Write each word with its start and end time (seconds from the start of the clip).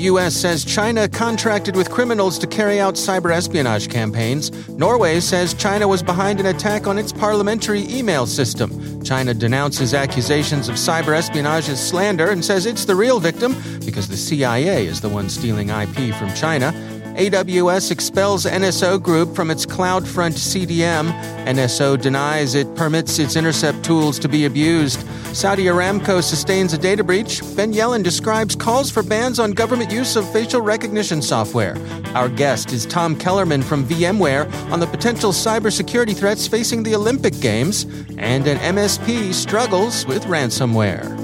U.S. 0.00 0.34
says 0.34 0.64
China 0.64 1.08
contracted 1.08 1.76
with 1.76 1.90
criminals 1.90 2.38
to 2.38 2.46
carry 2.46 2.80
out 2.80 2.94
cyber 2.94 3.32
espionage 3.32 3.90
campaigns. 3.90 4.50
Norway 4.70 5.20
says 5.20 5.52
China 5.52 5.88
was 5.88 6.02
behind 6.02 6.40
an 6.40 6.46
attack 6.46 6.86
on 6.86 6.96
its 6.96 7.12
parliamentary 7.12 7.86
email 7.88 8.26
system. 8.26 9.02
China 9.02 9.34
denounces 9.34 9.92
accusations 9.92 10.68
of 10.68 10.76
cyber 10.76 11.14
espionage 11.14 11.68
as 11.68 11.86
slander 11.86 12.30
and 12.30 12.44
says 12.44 12.66
it's 12.66 12.86
the 12.86 12.94
real 12.94 13.20
victim 13.20 13.54
because 13.84 14.08
the 14.08 14.16
CIA 14.16 14.86
is 14.86 15.00
the 15.00 15.08
one 15.08 15.28
stealing 15.28 15.68
IP 15.68 16.14
from 16.14 16.32
China. 16.34 16.72
AWS 17.16 17.90
expels 17.90 18.46
NSO 18.46 19.02
Group 19.02 19.34
from 19.34 19.50
its 19.50 19.66
CloudFront 19.66 20.38
CDN. 20.38 21.10
NSO 21.44 22.00
denies 22.00 22.54
it 22.54 22.74
permits 22.74 23.18
its 23.18 23.36
intercept 23.36 23.84
tools 23.84 24.18
to 24.20 24.28
be 24.28 24.46
abused. 24.46 25.06
Saudi 25.32 25.66
Aramco 25.66 26.22
sustains 26.22 26.72
a 26.72 26.78
data 26.78 27.04
breach. 27.04 27.40
Ben 27.54 27.72
Yellen 27.72 28.02
describes 28.02 28.56
calls 28.56 28.90
for 28.90 29.02
bans 29.02 29.38
on 29.38 29.52
government 29.52 29.90
use 29.90 30.16
of 30.16 30.30
facial 30.32 30.60
recognition 30.60 31.22
software. 31.22 31.76
Our 32.14 32.28
guest 32.28 32.72
is 32.72 32.84
Tom 32.84 33.16
Kellermann 33.16 33.62
from 33.62 33.86
VMware 33.86 34.52
on 34.72 34.80
the 34.80 34.86
potential 34.86 35.30
cybersecurity 35.30 36.16
threats 36.16 36.48
facing 36.48 36.82
the 36.82 36.96
Olympic 36.96 37.38
Games. 37.40 37.84
And 38.18 38.46
an 38.46 38.58
MSP 38.58 39.32
struggles 39.32 40.04
with 40.06 40.24
ransomware. 40.24 41.19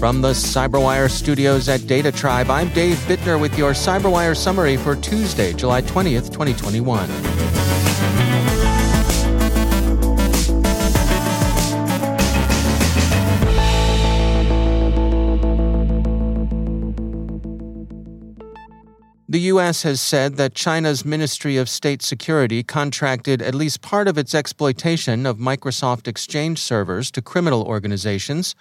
From 0.00 0.22
the 0.22 0.30
CyberWire 0.30 1.10
studios 1.10 1.68
at 1.68 1.80
DataTribe, 1.80 2.48
I'm 2.48 2.70
Dave 2.70 2.96
Bittner 3.00 3.38
with 3.38 3.58
your 3.58 3.72
CyberWire 3.72 4.34
summary 4.34 4.78
for 4.78 4.96
Tuesday, 4.96 5.52
July 5.52 5.82
20th, 5.82 6.32
2021. 6.32 7.06
The 19.28 19.40
U.S. 19.40 19.82
has 19.82 20.00
said 20.00 20.36
that 20.36 20.54
China's 20.54 21.04
Ministry 21.04 21.58
of 21.58 21.68
State 21.68 22.00
Security 22.00 22.62
contracted 22.62 23.42
at 23.42 23.54
least 23.54 23.82
part 23.82 24.08
of 24.08 24.16
its 24.16 24.34
exploitation 24.34 25.26
of 25.26 25.36
Microsoft 25.36 26.08
Exchange 26.08 26.58
servers 26.58 27.10
to 27.10 27.20
criminal 27.20 27.64
organizations 27.64 28.54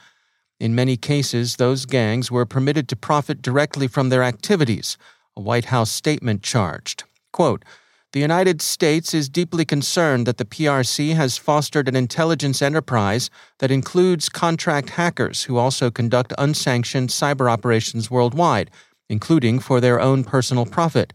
in 0.60 0.76
many 0.76 0.98
cases, 0.98 1.56
those 1.56 1.86
gangs 1.86 2.30
were 2.30 2.46
permitted 2.46 2.90
to 2.90 2.96
profit 2.96 3.42
directly 3.42 3.88
from 3.88 4.10
their 4.10 4.24
activities, 4.24 4.98
a 5.36 5.42
White 5.42 5.66
House 5.66 5.92
statement 5.92 6.44
charged. 6.44 7.06
Quote, 7.32 7.64
the 8.12 8.20
United 8.20 8.60
States 8.60 9.14
is 9.14 9.30
deeply 9.30 9.66
concerned 9.66 10.26
that 10.26 10.38
the 10.38 10.46
PRC 10.46 11.16
has 11.16 11.38
fostered 11.38 11.88
an 11.88 11.96
intelligence 11.96 12.60
enterprise 12.60 13.30
that 13.60 13.70
includes 13.70 14.30
contract 14.30 14.90
hackers 14.90 15.44
who 15.44 15.58
also 15.58 15.92
conduct 15.92 16.34
unsanctioned 16.40 17.10
cyber 17.10 17.50
operations 17.50 18.10
worldwide, 18.10 18.72
including 19.10 19.60
for 19.60 19.80
their 19.80 20.02
own 20.02 20.24
personal 20.24 20.66
profit. 20.66 21.14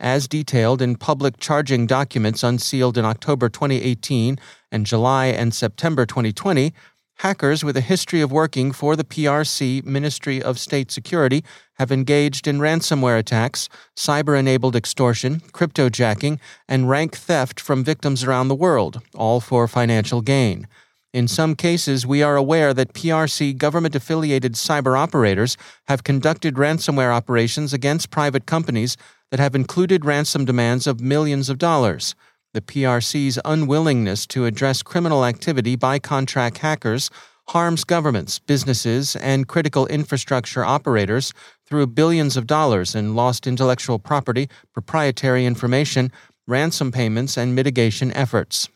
As 0.00 0.26
detailed 0.26 0.80
in 0.80 0.96
public 0.96 1.36
charging 1.36 1.86
documents 1.86 2.42
unsealed 2.42 2.96
in 2.96 3.04
October 3.04 3.50
2018 3.50 4.38
and 4.72 4.86
July 4.86 5.26
and 5.26 5.52
September 5.52 6.06
2020, 6.06 6.72
Hackers 7.20 7.62
with 7.62 7.76
a 7.76 7.82
history 7.82 8.22
of 8.22 8.32
working 8.32 8.72
for 8.72 8.96
the 8.96 9.04
PRC 9.04 9.84
Ministry 9.84 10.42
of 10.42 10.58
State 10.58 10.90
Security 10.90 11.44
have 11.74 11.92
engaged 11.92 12.48
in 12.48 12.60
ransomware 12.60 13.18
attacks, 13.18 13.68
cyber 13.94 14.38
enabled 14.38 14.74
extortion, 14.74 15.40
cryptojacking, 15.52 16.38
and 16.66 16.88
rank 16.88 17.14
theft 17.14 17.60
from 17.60 17.84
victims 17.84 18.24
around 18.24 18.48
the 18.48 18.54
world, 18.54 19.02
all 19.14 19.38
for 19.38 19.68
financial 19.68 20.22
gain. 20.22 20.66
In 21.12 21.28
some 21.28 21.54
cases, 21.54 22.06
we 22.06 22.22
are 22.22 22.36
aware 22.36 22.72
that 22.72 22.94
PRC 22.94 23.54
government 23.54 23.94
affiliated 23.94 24.54
cyber 24.54 24.98
operators 24.98 25.58
have 25.88 26.04
conducted 26.04 26.54
ransomware 26.54 27.14
operations 27.14 27.74
against 27.74 28.10
private 28.10 28.46
companies 28.46 28.96
that 29.30 29.40
have 29.40 29.54
included 29.54 30.06
ransom 30.06 30.46
demands 30.46 30.86
of 30.86 31.02
millions 31.02 31.50
of 31.50 31.58
dollars. 31.58 32.14
The 32.52 32.60
PRC's 32.60 33.38
unwillingness 33.44 34.26
to 34.28 34.44
address 34.44 34.82
criminal 34.82 35.24
activity 35.24 35.76
by 35.76 36.00
contract 36.00 36.58
hackers 36.58 37.08
harms 37.50 37.84
governments, 37.84 38.40
businesses, 38.40 39.14
and 39.16 39.46
critical 39.46 39.86
infrastructure 39.86 40.64
operators 40.64 41.32
through 41.64 41.86
billions 41.86 42.36
of 42.36 42.48
dollars 42.48 42.96
in 42.96 43.14
lost 43.14 43.46
intellectual 43.46 44.00
property, 44.00 44.48
proprietary 44.72 45.46
information, 45.46 46.10
ransom 46.48 46.90
payments, 46.90 47.36
and 47.36 47.54
mitigation 47.54 48.12
efforts. 48.12 48.68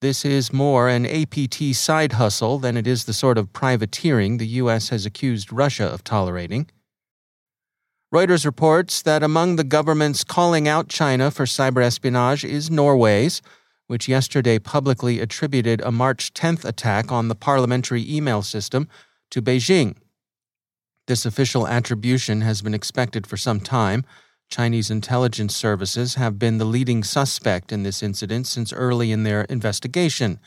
This 0.00 0.24
is 0.24 0.52
more 0.52 0.88
an 0.88 1.06
APT 1.06 1.74
side 1.74 2.14
hustle 2.14 2.58
than 2.58 2.76
it 2.76 2.86
is 2.86 3.04
the 3.04 3.12
sort 3.12 3.38
of 3.38 3.52
privateering 3.52 4.38
the 4.38 4.46
U.S. 4.62 4.88
has 4.88 5.06
accused 5.06 5.52
Russia 5.52 5.86
of 5.86 6.02
tolerating. 6.02 6.68
Reuters 8.14 8.44
reports 8.44 9.02
that 9.02 9.24
among 9.24 9.56
the 9.56 9.64
governments 9.64 10.22
calling 10.22 10.68
out 10.68 10.86
China 10.86 11.32
for 11.32 11.46
cyber 11.46 11.82
espionage 11.82 12.44
is 12.44 12.70
Norway's, 12.70 13.42
which 13.88 14.06
yesterday 14.06 14.60
publicly 14.60 15.18
attributed 15.18 15.80
a 15.80 15.90
March 15.90 16.32
10th 16.32 16.64
attack 16.64 17.10
on 17.10 17.26
the 17.26 17.34
parliamentary 17.34 18.08
email 18.08 18.40
system 18.40 18.86
to 19.32 19.42
Beijing. 19.42 19.96
This 21.08 21.26
official 21.26 21.66
attribution 21.66 22.42
has 22.42 22.62
been 22.62 22.72
expected 22.72 23.26
for 23.26 23.36
some 23.36 23.58
time. 23.58 24.04
Chinese 24.48 24.92
intelligence 24.92 25.56
services 25.56 26.14
have 26.14 26.38
been 26.38 26.58
the 26.58 26.64
leading 26.64 27.02
suspect 27.02 27.72
in 27.72 27.82
this 27.82 28.00
incident 28.00 28.46
since 28.46 28.72
early 28.72 29.10
in 29.10 29.24
their 29.24 29.42
investigation. 29.46 30.38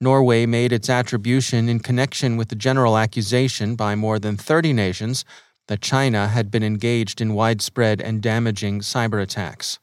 Norway 0.00 0.46
made 0.46 0.72
its 0.72 0.90
attribution 0.90 1.68
in 1.68 1.78
connection 1.78 2.36
with 2.36 2.48
the 2.48 2.56
general 2.56 2.98
accusation 2.98 3.76
by 3.76 3.94
more 3.94 4.18
than 4.18 4.36
30 4.36 4.72
nations 4.72 5.24
that 5.68 5.80
China 5.80 6.28
had 6.28 6.50
been 6.50 6.62
engaged 6.62 7.20
in 7.20 7.34
widespread 7.34 8.00
and 8.00 8.22
damaging 8.22 8.80
cyber 8.80 9.22
attacks. 9.22 9.78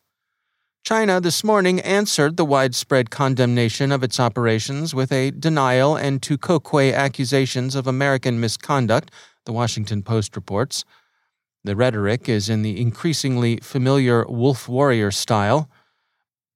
China 0.83 1.21
this 1.21 1.43
morning 1.43 1.79
answered 1.81 2.37
the 2.37 2.45
widespread 2.45 3.11
condemnation 3.11 3.91
of 3.91 4.03
its 4.03 4.19
operations 4.19 4.95
with 4.95 5.11
a 5.11 5.29
denial 5.31 5.95
and 5.95 6.23
tu 6.23 6.37
quoque 6.37 6.91
accusations 6.93 7.75
of 7.75 7.85
American 7.85 8.39
misconduct, 8.39 9.11
the 9.45 9.53
Washington 9.53 10.01
Post 10.01 10.35
reports. 10.35 10.83
The 11.63 11.75
rhetoric 11.75 12.27
is 12.27 12.49
in 12.49 12.63
the 12.63 12.81
increasingly 12.81 13.57
familiar 13.57 14.25
wolf 14.25 14.67
warrior 14.67 15.11
style. 15.11 15.69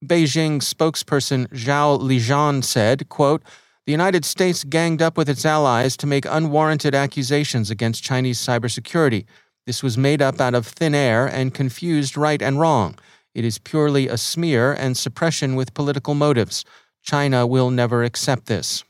Beijing 0.03 0.57
spokesperson 0.57 1.47
Zhao 1.49 1.99
Lijian 1.99 2.63
said, 2.63 3.07
quote, 3.09 3.43
the 3.85 3.91
United 3.91 4.25
States 4.25 4.63
ganged 4.63 5.01
up 5.01 5.15
with 5.15 5.29
its 5.29 5.45
allies 5.45 5.95
to 5.97 6.07
make 6.07 6.25
unwarranted 6.25 6.95
accusations 6.95 7.69
against 7.69 8.03
Chinese 8.03 8.39
cybersecurity. 8.39 9.25
This 9.67 9.83
was 9.83 9.97
made 9.97 10.21
up 10.21 10.41
out 10.41 10.55
of 10.55 10.65
thin 10.65 10.95
air 10.95 11.27
and 11.27 11.53
confused 11.53 12.17
right 12.17 12.41
and 12.41 12.59
wrong. 12.59 12.97
It 13.35 13.45
is 13.45 13.59
purely 13.59 14.07
a 14.07 14.17
smear 14.17 14.73
and 14.73 14.97
suppression 14.97 15.55
with 15.55 15.73
political 15.75 16.15
motives. 16.15 16.65
China 17.03 17.45
will 17.45 17.69
never 17.69 18.03
accept 18.03 18.47
this. 18.47 18.83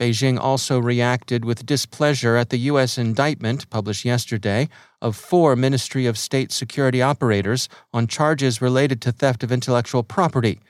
Beijing 0.00 0.38
also 0.38 0.78
reacted 0.78 1.44
with 1.44 1.66
displeasure 1.66 2.36
at 2.36 2.50
the 2.50 2.58
U.S. 2.70 2.96
indictment 2.96 3.68
published 3.68 4.04
yesterday 4.04 4.68
of 5.02 5.16
four 5.16 5.56
Ministry 5.56 6.06
of 6.06 6.16
State 6.16 6.52
security 6.52 7.02
operators 7.02 7.68
on 7.92 8.06
charges 8.06 8.62
related 8.62 9.02
to 9.02 9.12
theft 9.12 9.42
of 9.42 9.50
intellectual 9.50 10.04
property. 10.04 10.60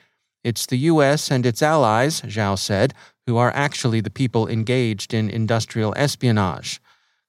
It's 0.43 0.65
the 0.65 0.77
U.S. 0.77 1.29
and 1.31 1.45
its 1.45 1.61
allies, 1.61 2.21
Zhao 2.21 2.57
said, 2.57 2.93
who 3.27 3.37
are 3.37 3.51
actually 3.53 4.01
the 4.01 4.09
people 4.09 4.47
engaged 4.47 5.13
in 5.13 5.29
industrial 5.29 5.93
espionage. 5.97 6.79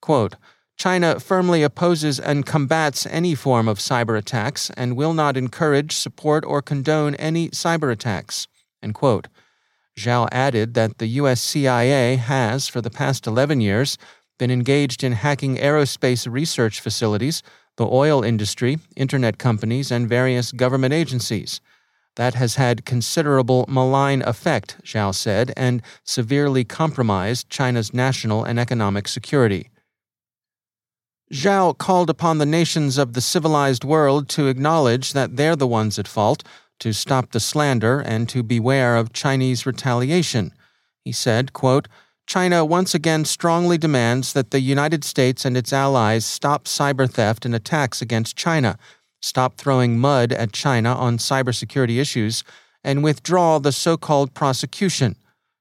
Quote, 0.00 0.36
China 0.76 1.20
firmly 1.20 1.62
opposes 1.62 2.18
and 2.18 2.46
combats 2.46 3.04
any 3.04 3.34
form 3.34 3.68
of 3.68 3.78
cyber 3.78 4.16
attacks 4.16 4.70
and 4.78 4.96
will 4.96 5.12
not 5.12 5.36
encourage, 5.36 5.94
support, 5.94 6.42
or 6.46 6.62
condone 6.62 7.14
any 7.16 7.50
cyber 7.50 7.92
attacks. 7.92 8.48
End 8.82 8.94
quote. 8.94 9.28
Zhao 9.98 10.26
added 10.32 10.72
that 10.74 10.96
the 10.96 11.06
U.S. 11.20 11.42
CIA 11.42 12.16
has, 12.16 12.66
for 12.66 12.80
the 12.80 12.88
past 12.88 13.26
11 13.26 13.60
years, 13.60 13.98
been 14.38 14.50
engaged 14.50 15.04
in 15.04 15.12
hacking 15.12 15.58
aerospace 15.58 16.30
research 16.30 16.80
facilities, 16.80 17.42
the 17.76 17.86
oil 17.86 18.22
industry, 18.22 18.78
internet 18.96 19.36
companies, 19.36 19.90
and 19.90 20.08
various 20.08 20.50
government 20.50 20.94
agencies. 20.94 21.60
That 22.16 22.34
has 22.34 22.56
had 22.56 22.84
considerable 22.84 23.64
malign 23.68 24.22
effect, 24.22 24.76
Zhao 24.84 25.14
said, 25.14 25.52
and 25.56 25.82
severely 26.04 26.64
compromised 26.64 27.48
China's 27.48 27.94
national 27.94 28.44
and 28.44 28.58
economic 28.58 29.08
security. 29.08 29.70
Zhao 31.32 31.78
called 31.78 32.10
upon 32.10 32.38
the 32.38 32.46
nations 32.46 32.98
of 32.98 33.12
the 33.12 33.20
civilized 33.20 33.84
world 33.84 34.28
to 34.30 34.48
acknowledge 34.48 35.12
that 35.12 35.36
they're 35.36 35.54
the 35.54 35.66
ones 35.66 35.98
at 35.98 36.08
fault 36.08 36.42
to 36.80 36.92
stop 36.92 37.30
the 37.30 37.40
slander 37.40 38.00
and 38.00 38.28
to 38.28 38.42
beware 38.42 38.96
of 38.96 39.12
Chinese 39.12 39.64
retaliation. 39.64 40.52
He 41.04 41.12
said, 41.12 41.52
quote, 41.52 41.86
China 42.26 42.64
once 42.64 42.94
again 42.94 43.24
strongly 43.24 43.78
demands 43.78 44.32
that 44.32 44.50
the 44.50 44.60
United 44.60 45.04
States 45.04 45.44
and 45.44 45.56
its 45.56 45.72
allies 45.72 46.24
stop 46.24 46.64
cyber 46.64 47.08
theft 47.08 47.44
and 47.44 47.54
attacks 47.54 48.02
against 48.02 48.36
China, 48.36 48.78
stop 49.20 49.56
throwing 49.56 49.98
mud 49.98 50.32
at 50.32 50.52
China 50.52 50.94
on 50.94 51.18
cybersecurity 51.18 52.00
issues, 52.00 52.44
and 52.82 53.04
withdraw 53.04 53.58
the 53.58 53.72
so 53.72 53.96
called 53.96 54.34
prosecution. 54.34 55.16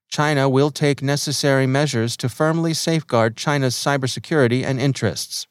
China 0.09 0.49
will 0.49 0.71
take 0.71 1.01
necessary 1.01 1.67
measures 1.67 2.17
to 2.17 2.29
firmly 2.29 2.73
safeguard 2.73 3.37
China's 3.37 3.75
cybersecurity 3.75 4.63
and 4.63 4.79
interests. 4.79 5.47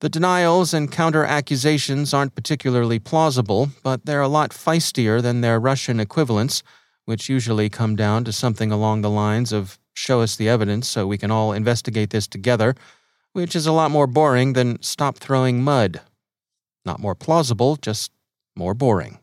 The 0.00 0.10
denials 0.10 0.74
and 0.74 0.92
counter 0.92 1.24
accusations 1.24 2.12
aren't 2.12 2.34
particularly 2.34 2.98
plausible, 2.98 3.70
but 3.82 4.04
they're 4.04 4.20
a 4.20 4.28
lot 4.28 4.50
feistier 4.50 5.22
than 5.22 5.40
their 5.40 5.58
Russian 5.58 5.98
equivalents, 6.00 6.62
which 7.06 7.30
usually 7.30 7.70
come 7.70 7.96
down 7.96 8.24
to 8.24 8.32
something 8.32 8.70
along 8.70 9.00
the 9.00 9.10
lines 9.10 9.52
of 9.52 9.78
show 9.94 10.20
us 10.20 10.36
the 10.36 10.50
evidence 10.50 10.86
so 10.86 11.06
we 11.06 11.16
can 11.16 11.30
all 11.30 11.54
investigate 11.54 12.10
this 12.10 12.26
together, 12.26 12.74
which 13.32 13.56
is 13.56 13.66
a 13.66 13.72
lot 13.72 13.90
more 13.90 14.06
boring 14.06 14.52
than 14.52 14.82
stop 14.82 15.16
throwing 15.16 15.64
mud. 15.64 16.00
Not 16.86 17.00
more 17.00 17.14
plausible, 17.14 17.76
just 17.76 18.12
more 18.56 18.72
boring. 18.72 19.18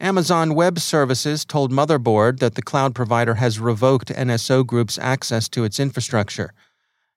Amazon 0.00 0.54
Web 0.54 0.78
Services 0.78 1.44
told 1.44 1.70
Motherboard 1.70 2.38
that 2.38 2.54
the 2.54 2.62
cloud 2.62 2.94
provider 2.94 3.34
has 3.34 3.60
revoked 3.60 4.08
NSO 4.08 4.66
Group's 4.66 4.98
access 4.98 5.46
to 5.50 5.62
its 5.62 5.78
infrastructure. 5.78 6.54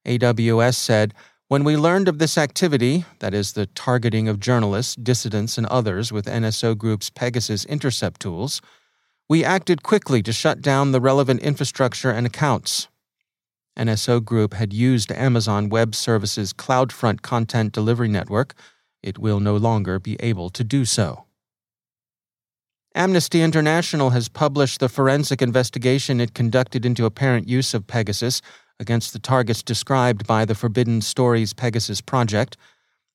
AWS 0.05 0.75
said, 0.75 1.13
when 1.47 1.63
we 1.63 1.77
learned 1.77 2.07
of 2.07 2.19
this 2.19 2.37
activity, 2.37 3.05
that 3.19 3.33
is, 3.33 3.53
the 3.53 3.67
targeting 3.67 4.27
of 4.27 4.39
journalists, 4.39 4.95
dissidents, 4.95 5.57
and 5.57 5.67
others 5.67 6.11
with 6.11 6.25
NSO 6.25 6.77
Group's 6.77 7.09
Pegasus 7.09 7.63
intercept 7.65 8.19
tools, 8.19 8.61
we 9.29 9.45
acted 9.45 9.83
quickly 9.83 10.21
to 10.23 10.33
shut 10.33 10.61
down 10.61 10.91
the 10.91 11.01
relevant 11.01 11.41
infrastructure 11.41 12.11
and 12.11 12.27
accounts. 12.27 12.87
NSO 13.77 14.23
Group 14.23 14.53
had 14.53 14.73
used 14.73 15.11
Amazon 15.11 15.69
Web 15.69 15.95
Services 15.95 16.53
CloudFront 16.53 17.21
content 17.21 17.73
delivery 17.73 18.07
network. 18.07 18.53
It 19.01 19.17
will 19.17 19.39
no 19.39 19.55
longer 19.55 19.99
be 19.99 20.15
able 20.19 20.49
to 20.51 20.63
do 20.63 20.85
so. 20.85 21.25
Amnesty 22.95 23.41
International 23.41 24.11
has 24.11 24.29
published 24.29 24.79
the 24.79 24.87
forensic 24.87 25.41
investigation 25.41 26.21
it 26.21 26.35
conducted 26.35 26.85
into 26.85 27.05
apparent 27.05 27.49
use 27.49 27.73
of 27.73 27.87
Pegasus 27.87 28.41
against 28.79 29.13
the 29.13 29.19
targets 29.19 29.63
described 29.63 30.27
by 30.27 30.45
the 30.45 30.53
Forbidden 30.53 31.01
Stories 31.01 31.53
Pegasus 31.53 32.01
Project, 32.01 32.55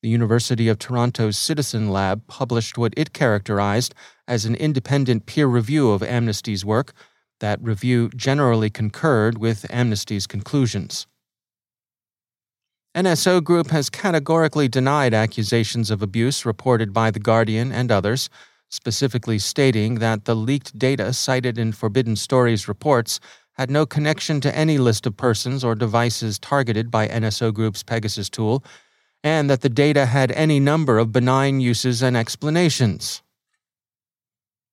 the 0.01 0.09
University 0.09 0.67
of 0.67 0.79
Toronto's 0.79 1.37
Citizen 1.37 1.89
Lab 1.89 2.25
published 2.27 2.77
what 2.77 2.93
it 2.97 3.13
characterized 3.13 3.93
as 4.27 4.45
an 4.45 4.55
independent 4.55 5.25
peer 5.25 5.47
review 5.47 5.91
of 5.91 6.01
Amnesty's 6.01 6.65
work. 6.65 6.93
That 7.39 7.61
review 7.61 8.09
generally 8.15 8.69
concurred 8.69 9.37
with 9.37 9.65
Amnesty's 9.69 10.27
conclusions. 10.27 11.07
NSO 12.95 13.43
Group 13.43 13.69
has 13.69 13.89
categorically 13.89 14.67
denied 14.67 15.13
accusations 15.13 15.91
of 15.91 16.01
abuse 16.01 16.45
reported 16.45 16.91
by 16.91 17.11
The 17.11 17.19
Guardian 17.19 17.71
and 17.71 17.91
others, 17.91 18.29
specifically 18.69 19.39
stating 19.39 19.95
that 19.95 20.25
the 20.25 20.35
leaked 20.35 20.77
data 20.77 21.13
cited 21.13 21.57
in 21.57 21.71
Forbidden 21.71 22.15
Stories 22.15 22.67
reports 22.67 23.19
had 23.53 23.69
no 23.69 23.85
connection 23.85 24.41
to 24.41 24.55
any 24.55 24.77
list 24.77 25.05
of 25.05 25.17
persons 25.17 25.63
or 25.63 25.75
devices 25.75 26.39
targeted 26.39 26.89
by 26.89 27.07
NSO 27.07 27.53
Group's 27.53 27.83
Pegasus 27.83 28.29
tool, 28.29 28.63
and 29.23 29.49
that 29.49 29.61
the 29.61 29.69
data 29.69 30.05
had 30.05 30.31
any 30.31 30.59
number 30.59 30.97
of 30.97 31.11
benign 31.11 31.59
uses 31.59 32.01
and 32.01 32.15
explanations. 32.15 33.21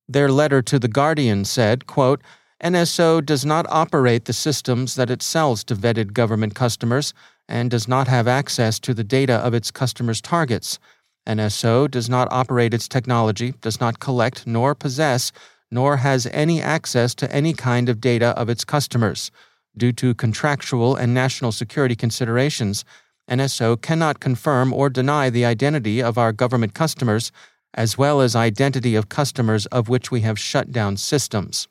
Their 0.09 0.31
letter 0.31 0.63
to 0.63 0.79
The 0.79 0.89
Guardian 0.89 1.45
said, 1.45 1.87
quote, 1.87 2.23
NSO 2.62 3.25
does 3.25 3.44
not 3.44 3.67
operate 3.69 4.25
the 4.25 4.32
systems 4.32 4.94
that 4.94 5.11
it 5.11 5.23
sells 5.23 5.62
to 5.64 5.76
vetted 5.76 6.14
government 6.14 6.55
customers 6.55 7.12
and 7.49 7.70
does 7.70 7.87
not 7.87 8.08
have 8.08 8.26
access 8.26 8.79
to 8.81 8.94
the 8.94 9.05
data 9.05 9.35
of 9.35 9.53
its 9.53 9.70
customers' 9.70 10.23
targets. 10.23 10.79
NSO 11.26 11.91
does 11.91 12.08
not 12.08 12.29
operate 12.31 12.73
its 12.73 12.88
technology, 12.88 13.53
does 13.61 13.81
not 13.81 14.00
collect 14.00 14.47
nor 14.47 14.75
possess 14.75 15.32
nor 15.70 15.99
has 15.99 16.26
any 16.32 16.62
access 16.62 17.14
to 17.14 17.32
any 17.35 17.53
kind 17.53 17.89
of 17.89 18.01
data 18.01 18.29
of 18.39 18.48
its 18.48 18.65
customers. 18.65 19.31
Due 19.77 19.93
to 19.93 20.15
contractual 20.15 20.94
and 20.94 21.13
national 21.13 21.53
security 21.53 21.96
considerations, 21.96 22.84
NSO 23.29 23.81
cannot 23.81 24.20
confirm 24.20 24.72
or 24.72 24.89
deny 24.89 25.29
the 25.29 25.44
identity 25.44 26.01
of 26.01 26.17
our 26.17 26.32
government 26.32 26.75
customers, 26.75 27.32
as 27.75 27.98
well 27.98 28.20
as 28.20 28.36
identity 28.36 28.94
of 28.94 29.08
customers 29.08 29.67
of 29.67 29.89
which 29.89 30.10
we 30.10 30.20
have 30.20 30.39
shut 30.39 30.70
down 30.70 30.96
systems. 30.96 31.69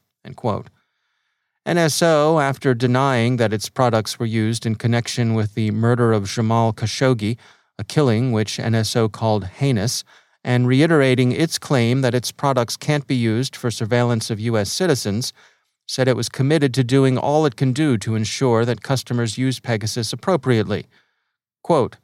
NSO, 1.65 2.39
after 2.39 2.75
denying 2.75 3.37
that 3.37 3.51
its 3.51 3.69
products 3.69 4.19
were 4.19 4.27
used 4.27 4.67
in 4.67 4.75
connection 4.75 5.33
with 5.33 5.55
the 5.55 5.71
murder 5.71 6.13
of 6.13 6.29
Jamal 6.29 6.73
Khashoggi, 6.73 7.37
a 7.79 7.83
killing 7.83 8.31
which 8.31 8.57
NSO 8.57 9.11
called 9.11 9.45
heinous, 9.45 10.03
and 10.43 10.67
reiterating 10.67 11.31
its 11.31 11.57
claim 11.57 12.01
that 12.01 12.13
its 12.13 12.31
products 12.31 12.77
can't 12.77 13.07
be 13.07 13.15
used 13.15 13.55
for 13.55 13.71
surveillance 13.71 14.29
of 14.29 14.39
U.S. 14.41 14.71
citizens, 14.71 15.33
said 15.87 16.07
it 16.07 16.15
was 16.15 16.29
committed 16.29 16.71
to 16.75 16.83
doing 16.83 17.17
all 17.17 17.47
it 17.47 17.55
can 17.55 17.73
do 17.73 17.97
to 17.97 18.13
ensure 18.13 18.63
that 18.63 18.83
customers 18.83 19.39
use 19.39 19.59
Pegasus 19.59 20.13
appropriately. 20.13 20.85
Quote, 21.63 21.97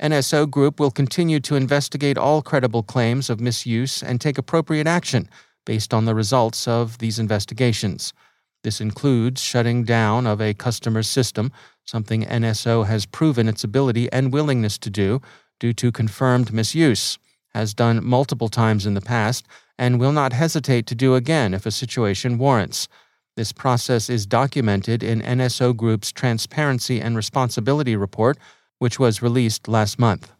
NSO 0.00 0.50
Group 0.50 0.80
will 0.80 0.90
continue 0.90 1.38
to 1.40 1.54
investigate 1.54 2.16
all 2.16 2.40
credible 2.40 2.82
claims 2.82 3.28
of 3.28 3.40
misuse 3.40 4.02
and 4.02 4.20
take 4.20 4.38
appropriate 4.38 4.86
action 4.86 5.28
based 5.66 5.92
on 5.92 6.06
the 6.06 6.14
results 6.14 6.66
of 6.66 6.96
these 6.96 7.18
investigations. 7.18 8.14
This 8.62 8.80
includes 8.80 9.42
shutting 9.42 9.84
down 9.84 10.26
of 10.26 10.40
a 10.40 10.54
customer's 10.54 11.08
system, 11.08 11.52
something 11.84 12.24
NSO 12.24 12.86
has 12.86 13.06
proven 13.06 13.48
its 13.48 13.64
ability 13.64 14.10
and 14.12 14.32
willingness 14.32 14.78
to 14.78 14.90
do 14.90 15.20
due 15.58 15.72
to 15.72 15.92
confirmed 15.92 16.52
misuse 16.52 17.18
has 17.54 17.74
done 17.74 18.04
multiple 18.04 18.48
times 18.48 18.86
in 18.86 18.94
the 18.94 19.00
past, 19.00 19.46
and 19.78 20.00
will 20.00 20.12
not 20.12 20.32
hesitate 20.32 20.86
to 20.86 20.94
do 20.94 21.14
again 21.14 21.54
if 21.54 21.66
a 21.66 21.70
situation 21.70 22.38
warrants. 22.38 22.88
This 23.36 23.52
process 23.52 24.10
is 24.10 24.26
documented 24.26 25.02
in 25.02 25.22
NSO 25.22 25.74
Group's 25.76 26.12
Transparency 26.12 27.00
and 27.00 27.16
Responsibility 27.16 27.96
Report, 27.96 28.38
which 28.78 28.98
was 28.98 29.22
released 29.22 29.68
last 29.68 29.98
month. 29.98 30.32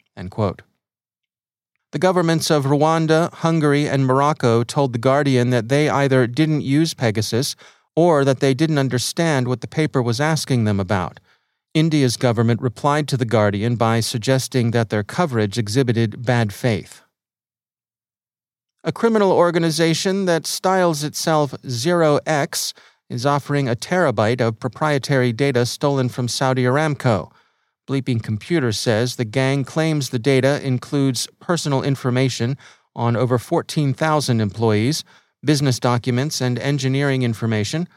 The 1.92 1.98
governments 1.98 2.50
of 2.50 2.64
Rwanda, 2.64 3.32
Hungary, 3.32 3.88
and 3.88 4.06
Morocco 4.06 4.62
told 4.64 4.92
The 4.92 4.98
Guardian 4.98 5.50
that 5.50 5.68
they 5.68 5.88
either 5.88 6.26
didn't 6.26 6.62
use 6.62 6.94
Pegasus 6.94 7.56
or 7.94 8.24
that 8.24 8.40
they 8.40 8.54
didn't 8.54 8.78
understand 8.78 9.48
what 9.48 9.60
the 9.60 9.68
paper 9.68 10.02
was 10.02 10.20
asking 10.20 10.64
them 10.64 10.80
about. 10.80 11.20
India's 11.74 12.16
government 12.16 12.60
replied 12.60 13.08
to 13.08 13.16
The 13.16 13.24
Guardian 13.24 13.76
by 13.76 14.00
suggesting 14.00 14.72
that 14.72 14.90
their 14.90 15.02
coverage 15.02 15.56
exhibited 15.56 16.24
bad 16.24 16.52
faith. 16.52 17.02
A 18.84 18.92
criminal 18.92 19.32
organization 19.32 20.26
that 20.26 20.46
styles 20.46 21.04
itself 21.04 21.54
Zero 21.68 22.18
X 22.26 22.74
is 23.08 23.24
offering 23.24 23.68
a 23.68 23.76
terabyte 23.76 24.40
of 24.40 24.58
proprietary 24.58 25.32
data 25.32 25.64
stolen 25.64 26.08
from 26.08 26.28
Saudi 26.28 26.64
Aramco. 26.64 27.30
Bleeping 27.88 28.22
Computer 28.22 28.72
says 28.72 29.16
the 29.16 29.24
gang 29.24 29.64
claims 29.64 30.10
the 30.10 30.18
data 30.18 30.60
includes 30.66 31.28
personal 31.40 31.82
information 31.82 32.56
on 32.94 33.16
over 33.16 33.38
14,000 33.38 34.40
employees, 34.40 35.04
business 35.44 35.78
documents, 35.78 36.40
and 36.40 36.58
engineering 36.58 37.22
information. 37.22 37.88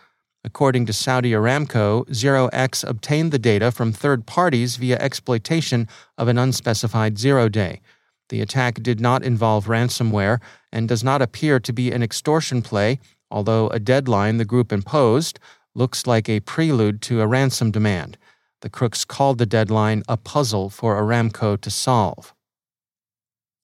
According 0.44 0.86
to 0.86 0.94
Saudi 0.94 1.32
Aramco, 1.32 2.12
Zero 2.14 2.50
X 2.54 2.84
obtained 2.84 3.32
the 3.32 3.40
data 3.40 3.72
from 3.72 3.92
third 3.92 4.28
parties 4.28 4.76
via 4.76 5.00
exploitation 5.00 5.88
of 6.18 6.28
an 6.28 6.38
unspecified 6.38 7.18
zero 7.18 7.50
day. 7.50 7.82
The 8.30 8.42
attack 8.42 8.84
did 8.84 9.00
not 9.00 9.24
involve 9.24 9.66
ransomware 9.66 10.40
and 10.72 10.88
does 10.88 11.04
not 11.04 11.22
appear 11.24 11.60
to 11.60 11.74
be 11.74 11.92
an 11.92 12.04
extortion 12.04 12.62
play, 12.62 13.00
although 13.32 13.70
a 13.70 13.80
deadline 13.80 14.38
the 14.38 14.46
group 14.46 14.72
imposed 14.72 15.40
looks 15.74 16.06
like 16.06 16.30
a 16.30 16.42
prelude 16.42 17.02
to 17.04 17.22
a 17.22 17.28
ransom 17.28 17.72
demand. 17.72 18.18
The 18.62 18.70
crooks 18.70 19.04
called 19.04 19.40
the 19.40 19.48
deadline 19.48 20.04
a 20.08 20.16
puzzle 20.18 20.70
for 20.70 20.96
Aramco 21.02 21.60
to 21.60 21.72
solve. 21.72 22.35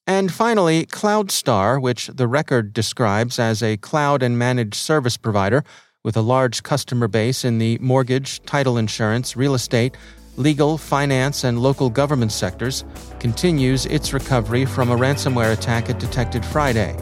And 0.08 0.32
finally, 0.32 0.86
CloudStar, 0.88 1.82
which 1.82 2.08
the 2.08 2.28
record 2.28 2.74
describes 2.74 3.40
as 3.40 3.62
a 3.62 3.78
cloud 3.78 4.24
and 4.24 4.38
managed 4.38 4.76
service 4.76 5.18
provider 5.18 5.64
with 6.04 6.18
a 6.18 6.22
large 6.22 6.64
customer 6.64 7.08
base 7.08 7.46
in 7.46 7.60
the 7.60 7.78
mortgage, 7.80 8.42
title 8.44 8.78
insurance, 8.78 9.36
real 9.36 9.54
estate, 9.54 9.96
legal, 10.38 10.78
finance, 10.78 11.44
and 11.44 11.60
local 11.60 11.90
government 11.90 12.32
sectors, 12.32 12.84
continues 13.20 13.86
its 13.86 14.14
recovery 14.14 14.66
from 14.66 14.90
a 14.90 14.98
ransomware 14.98 15.54
attack 15.54 15.90
it 15.90 16.00
detected 16.00 16.44
Friday. 16.44 16.96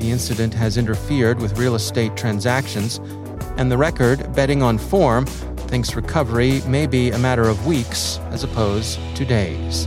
The 0.00 0.10
incident 0.10 0.52
has 0.54 0.76
interfered 0.76 1.40
with 1.40 1.58
real 1.58 1.76
estate 1.76 2.16
transactions, 2.16 2.98
and 3.56 3.70
the 3.70 3.78
record, 3.78 4.34
betting 4.34 4.62
on 4.62 4.78
form, 4.78 5.26
thinks 5.26 5.94
recovery 5.94 6.60
may 6.66 6.86
be 6.86 7.10
a 7.10 7.18
matter 7.18 7.48
of 7.48 7.66
weeks 7.66 8.18
as 8.30 8.42
opposed 8.42 8.98
to 9.16 9.24
days. 9.24 9.86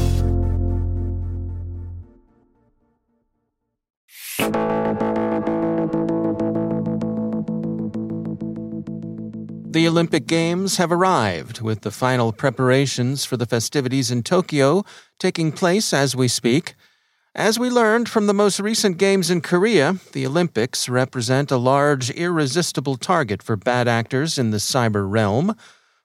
The 9.81 9.87
Olympic 9.87 10.27
Games 10.27 10.77
have 10.77 10.91
arrived, 10.91 11.61
with 11.61 11.81
the 11.81 11.89
final 11.89 12.31
preparations 12.31 13.25
for 13.25 13.35
the 13.35 13.47
festivities 13.47 14.11
in 14.11 14.21
Tokyo 14.21 14.85
taking 15.17 15.51
place 15.51 15.91
as 15.91 16.15
we 16.15 16.27
speak. 16.27 16.75
As 17.33 17.57
we 17.57 17.71
learned 17.71 18.07
from 18.07 18.27
the 18.27 18.33
most 18.35 18.59
recent 18.59 18.99
Games 18.99 19.31
in 19.31 19.41
Korea, 19.41 19.95
the 20.11 20.27
Olympics 20.27 20.87
represent 20.87 21.49
a 21.49 21.57
large, 21.57 22.11
irresistible 22.11 22.95
target 22.95 23.41
for 23.41 23.55
bad 23.55 23.87
actors 23.87 24.37
in 24.37 24.51
the 24.51 24.59
cyber 24.59 25.09
realm. 25.09 25.55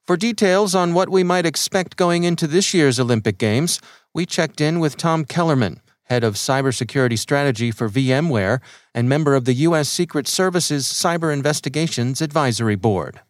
For 0.07 0.17
details 0.17 0.75
on 0.75 0.95
what 0.95 1.11
we 1.11 1.23
might 1.23 1.45
expect 1.45 1.97
going 1.97 2.25
into 2.25 2.47
this 2.47 2.73
year's 2.73 2.99
Olympic 2.99 3.37
Games, 3.37 3.79
we 4.15 4.25
checked 4.25 4.63
in 4.63 4.81
with 4.81 4.97
Tom 4.97 5.27
Kellermann, 5.27 5.81
head 6.05 6.25
of 6.25 6.37
cybersecurity 6.37 7.19
strategy 7.19 7.71
for 7.71 7.91
VMware 7.91 8.61
and 8.95 9.07
member 9.07 9.35
of 9.35 9.45
the 9.45 9.67
U.S. 9.69 9.91
Secret 9.91 10.27
Service's 10.27 10.87
Cyber 10.87 11.31
Investigations 11.31 12.23
Advisory 12.23 12.77
Board. 12.77 13.21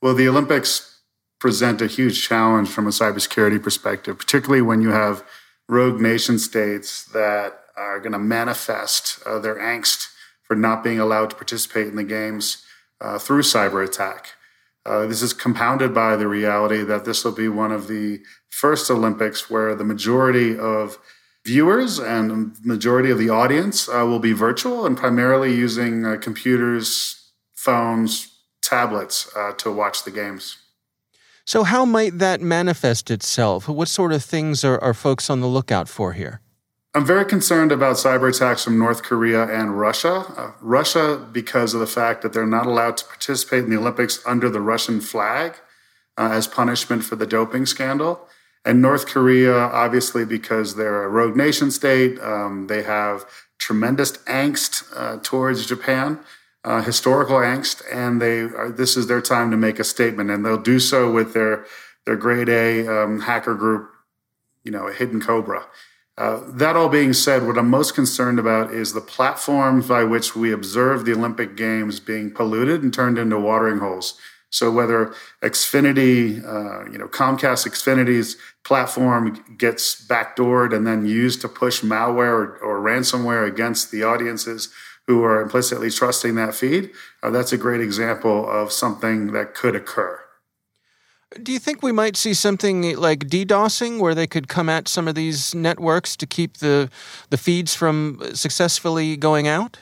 Well, 0.00 0.14
the 0.14 0.28
Olympics 0.28 1.00
present 1.40 1.82
a 1.82 1.86
huge 1.86 2.26
challenge 2.26 2.68
from 2.68 2.86
a 2.86 2.90
cybersecurity 2.90 3.62
perspective, 3.62 4.18
particularly 4.18 4.62
when 4.62 4.80
you 4.80 4.90
have 4.90 5.24
rogue 5.68 6.00
nation 6.00 6.38
states 6.38 7.04
that 7.06 7.60
are 7.76 7.98
going 7.98 8.12
to 8.12 8.18
manifest 8.18 9.20
uh, 9.26 9.38
their 9.38 9.56
angst 9.56 10.08
for 10.42 10.54
not 10.54 10.84
being 10.84 11.00
allowed 11.00 11.30
to 11.30 11.36
participate 11.36 11.88
in 11.88 11.96
the 11.96 12.04
games 12.04 12.64
uh, 13.00 13.18
through 13.18 13.42
cyber 13.42 13.84
attack. 13.84 14.34
Uh, 14.86 15.06
this 15.06 15.20
is 15.20 15.32
compounded 15.32 15.92
by 15.92 16.16
the 16.16 16.26
reality 16.26 16.82
that 16.82 17.04
this 17.04 17.24
will 17.24 17.32
be 17.32 17.48
one 17.48 17.72
of 17.72 17.88
the 17.88 18.20
first 18.48 18.90
Olympics 18.90 19.50
where 19.50 19.74
the 19.74 19.84
majority 19.84 20.58
of 20.58 20.98
viewers 21.44 21.98
and 21.98 22.56
majority 22.64 23.10
of 23.10 23.18
the 23.18 23.28
audience 23.28 23.88
uh, 23.88 24.04
will 24.06 24.18
be 24.18 24.32
virtual 24.32 24.86
and 24.86 24.96
primarily 24.96 25.54
using 25.54 26.06
uh, 26.06 26.16
computers, 26.16 27.30
phones, 27.54 28.37
tablets 28.68 29.30
uh, 29.36 29.52
to 29.52 29.72
watch 29.72 30.04
the 30.04 30.10
games. 30.10 30.58
So, 31.44 31.64
how 31.64 31.84
might 31.86 32.18
that 32.18 32.40
manifest 32.42 33.10
itself? 33.10 33.68
What 33.68 33.88
sort 33.88 34.12
of 34.12 34.22
things 34.22 34.64
are, 34.64 34.78
are 34.82 34.92
folks 34.92 35.30
on 35.30 35.40
the 35.40 35.46
lookout 35.46 35.88
for 35.88 36.12
here? 36.12 36.40
I'm 36.94 37.06
very 37.06 37.24
concerned 37.24 37.72
about 37.72 37.96
cyber 37.96 38.28
attacks 38.34 38.64
from 38.64 38.78
North 38.78 39.02
Korea 39.02 39.44
and 39.44 39.78
Russia. 39.78 40.24
Uh, 40.36 40.52
Russia, 40.60 41.26
because 41.32 41.72
of 41.72 41.80
the 41.80 41.86
fact 41.86 42.22
that 42.22 42.32
they're 42.32 42.46
not 42.46 42.66
allowed 42.66 42.96
to 42.98 43.04
participate 43.04 43.64
in 43.64 43.70
the 43.70 43.78
Olympics 43.78 44.20
under 44.26 44.50
the 44.50 44.60
Russian 44.60 45.00
flag 45.00 45.56
uh, 46.18 46.30
as 46.32 46.46
punishment 46.46 47.04
for 47.04 47.16
the 47.16 47.26
doping 47.26 47.66
scandal. 47.66 48.28
And 48.64 48.82
North 48.82 49.06
Korea, 49.06 49.54
obviously, 49.56 50.24
because 50.24 50.74
they're 50.74 51.04
a 51.04 51.08
rogue 51.08 51.36
nation 51.36 51.70
state, 51.70 52.18
um, 52.20 52.66
they 52.66 52.82
have 52.82 53.24
tremendous 53.58 54.12
angst 54.26 54.84
uh, 54.94 55.18
towards 55.22 55.66
Japan 55.66 56.18
uh, 56.68 56.82
historical 56.82 57.36
angst, 57.36 57.82
and 57.90 58.20
they 58.20 58.40
are, 58.40 58.70
this 58.70 58.94
is 58.94 59.06
their 59.06 59.22
time 59.22 59.50
to 59.50 59.56
make 59.56 59.78
a 59.78 59.84
statement, 59.84 60.30
and 60.30 60.44
they'll 60.44 60.58
do 60.60 60.78
so 60.78 61.10
with 61.10 61.32
their 61.32 61.64
their 62.04 62.16
grade 62.16 62.50
A 62.50 62.86
um, 62.86 63.20
hacker 63.20 63.54
group, 63.54 63.90
you 64.64 64.70
know, 64.70 64.88
Hidden 64.88 65.22
Cobra. 65.22 65.66
Uh, 66.18 66.40
that 66.46 66.76
all 66.76 66.90
being 66.90 67.14
said, 67.14 67.46
what 67.46 67.56
I'm 67.56 67.70
most 67.70 67.94
concerned 67.94 68.38
about 68.38 68.70
is 68.70 68.92
the 68.92 69.00
platforms 69.00 69.88
by 69.88 70.04
which 70.04 70.36
we 70.36 70.52
observe 70.52 71.06
the 71.06 71.12
Olympic 71.12 71.56
Games 71.56 72.00
being 72.00 72.30
polluted 72.30 72.82
and 72.82 72.92
turned 72.92 73.16
into 73.16 73.38
watering 73.38 73.78
holes. 73.78 74.18
So 74.50 74.70
whether 74.70 75.14
Xfinity, 75.42 76.44
uh, 76.44 76.90
you 76.90 76.98
know, 76.98 77.08
Comcast 77.08 77.66
Xfinity's 77.66 78.36
platform 78.64 79.42
gets 79.56 80.06
backdoored 80.06 80.74
and 80.74 80.86
then 80.86 81.06
used 81.06 81.40
to 81.42 81.48
push 81.48 81.82
malware 81.82 82.32
or, 82.32 82.58
or 82.58 82.80
ransomware 82.80 83.46
against 83.46 83.90
the 83.90 84.02
audiences 84.02 84.70
who 85.08 85.24
are 85.24 85.40
implicitly 85.40 85.90
trusting 85.90 86.34
that 86.34 86.54
feed, 86.54 86.90
uh, 87.22 87.30
that's 87.30 87.50
a 87.50 87.56
great 87.56 87.80
example 87.80 88.48
of 88.48 88.70
something 88.70 89.32
that 89.32 89.54
could 89.54 89.74
occur. 89.74 90.20
Do 91.42 91.50
you 91.50 91.58
think 91.58 91.82
we 91.82 91.92
might 91.92 92.16
see 92.16 92.34
something 92.34 92.94
like 92.96 93.20
DDoSing, 93.20 94.00
where 94.00 94.14
they 94.14 94.26
could 94.26 94.48
come 94.48 94.68
at 94.68 94.86
some 94.86 95.08
of 95.08 95.14
these 95.14 95.54
networks 95.54 96.14
to 96.16 96.26
keep 96.26 96.58
the 96.58 96.90
the 97.30 97.36
feeds 97.36 97.74
from 97.74 98.20
successfully 98.34 99.16
going 99.16 99.48
out? 99.48 99.78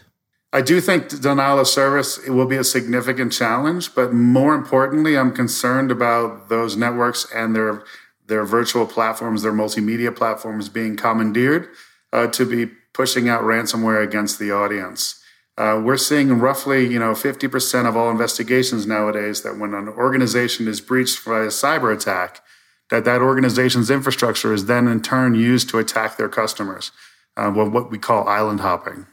I 0.52 0.62
do 0.62 0.80
think 0.80 1.08
denial 1.20 1.58
of 1.58 1.68
service 1.68 2.18
will 2.26 2.46
be 2.46 2.56
a 2.56 2.64
significant 2.64 3.32
challenge, 3.32 3.94
but 3.94 4.12
more 4.12 4.54
importantly, 4.54 5.18
I'm 5.18 5.32
concerned 5.32 5.90
about 5.90 6.48
those 6.48 6.76
networks 6.76 7.26
and 7.34 7.54
their 7.54 7.82
their 8.26 8.44
virtual 8.44 8.86
platforms, 8.86 9.42
their 9.42 9.52
multimedia 9.52 10.14
platforms 10.14 10.68
being 10.68 10.96
commandeered 10.96 11.68
uh, 12.12 12.28
to 12.28 12.44
be 12.44 12.72
pushing 12.96 13.28
out 13.28 13.42
ransomware 13.42 14.02
against 14.02 14.38
the 14.38 14.50
audience. 14.50 15.22
Uh, 15.58 15.80
we're 15.82 15.98
seeing 15.98 16.38
roughly, 16.38 16.86
you 16.86 16.98
know, 16.98 17.12
50% 17.12 17.86
of 17.86 17.94
all 17.94 18.10
investigations 18.10 18.86
nowadays 18.86 19.42
that 19.42 19.58
when 19.58 19.74
an 19.74 19.88
organization 19.88 20.66
is 20.66 20.80
breached 20.80 21.24
by 21.24 21.40
a 21.40 21.48
cyber 21.48 21.94
attack, 21.94 22.42
that 22.90 23.04
that 23.04 23.20
organization's 23.20 23.90
infrastructure 23.90 24.52
is 24.52 24.64
then 24.64 24.88
in 24.88 25.02
turn 25.02 25.34
used 25.34 25.68
to 25.70 25.78
attack 25.78 26.16
their 26.16 26.28
customers, 26.28 26.90
uh, 27.36 27.50
what 27.50 27.90
we 27.90 27.98
call 27.98 28.26
island 28.28 28.60
hopping. 28.60 29.06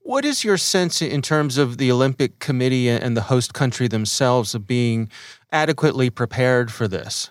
What 0.00 0.24
is 0.24 0.44
your 0.44 0.58
sense 0.58 1.00
in 1.00 1.22
terms 1.22 1.58
of 1.58 1.78
the 1.78 1.90
Olympic 1.90 2.38
Committee 2.38 2.88
and 2.88 3.16
the 3.16 3.22
host 3.22 3.54
country 3.54 3.88
themselves 3.88 4.54
of 4.54 4.66
being 4.66 5.10
adequately 5.50 6.10
prepared 6.10 6.70
for 6.70 6.86
this? 6.86 7.30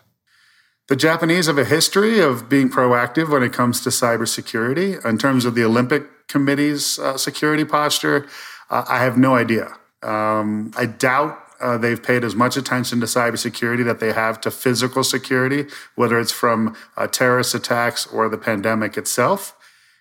The 0.88 0.96
Japanese 0.96 1.48
have 1.48 1.58
a 1.58 1.66
history 1.66 2.20
of 2.20 2.48
being 2.48 2.70
proactive 2.70 3.30
when 3.30 3.42
it 3.42 3.52
comes 3.52 3.82
to 3.82 3.90
cybersecurity. 3.90 5.04
In 5.04 5.18
terms 5.18 5.44
of 5.44 5.56
the 5.56 5.64
Olympic 5.64 6.28
Committee's 6.28 7.00
uh, 7.00 7.18
security 7.18 7.66
posture, 7.66 8.28
uh, 8.70 8.86
I 8.88 9.00
have 9.00 9.18
no 9.18 9.36
idea. 9.36 9.74
Um, 10.04 10.72
I 10.78 10.86
doubt 10.86 11.40
uh, 11.60 11.80
they've 11.80 12.02
paid 12.02 12.24
as 12.24 12.36
much 12.36 12.56
attention 12.56 13.00
to 13.00 13.08
cybersecurity 13.08 13.84
that 13.84 14.00
they 14.00 14.14
have 14.14 14.40
to 14.42 14.52
physical 14.52 15.04
security, 15.04 15.66
whether 15.96 16.20
it's 16.20 16.32
from 16.32 16.76
uh, 16.96 17.08
terrorist 17.08 17.56
attacks 17.56 18.06
or 18.06 18.30
the 18.30 18.38
pandemic 18.38 18.96
itself. 18.96 19.56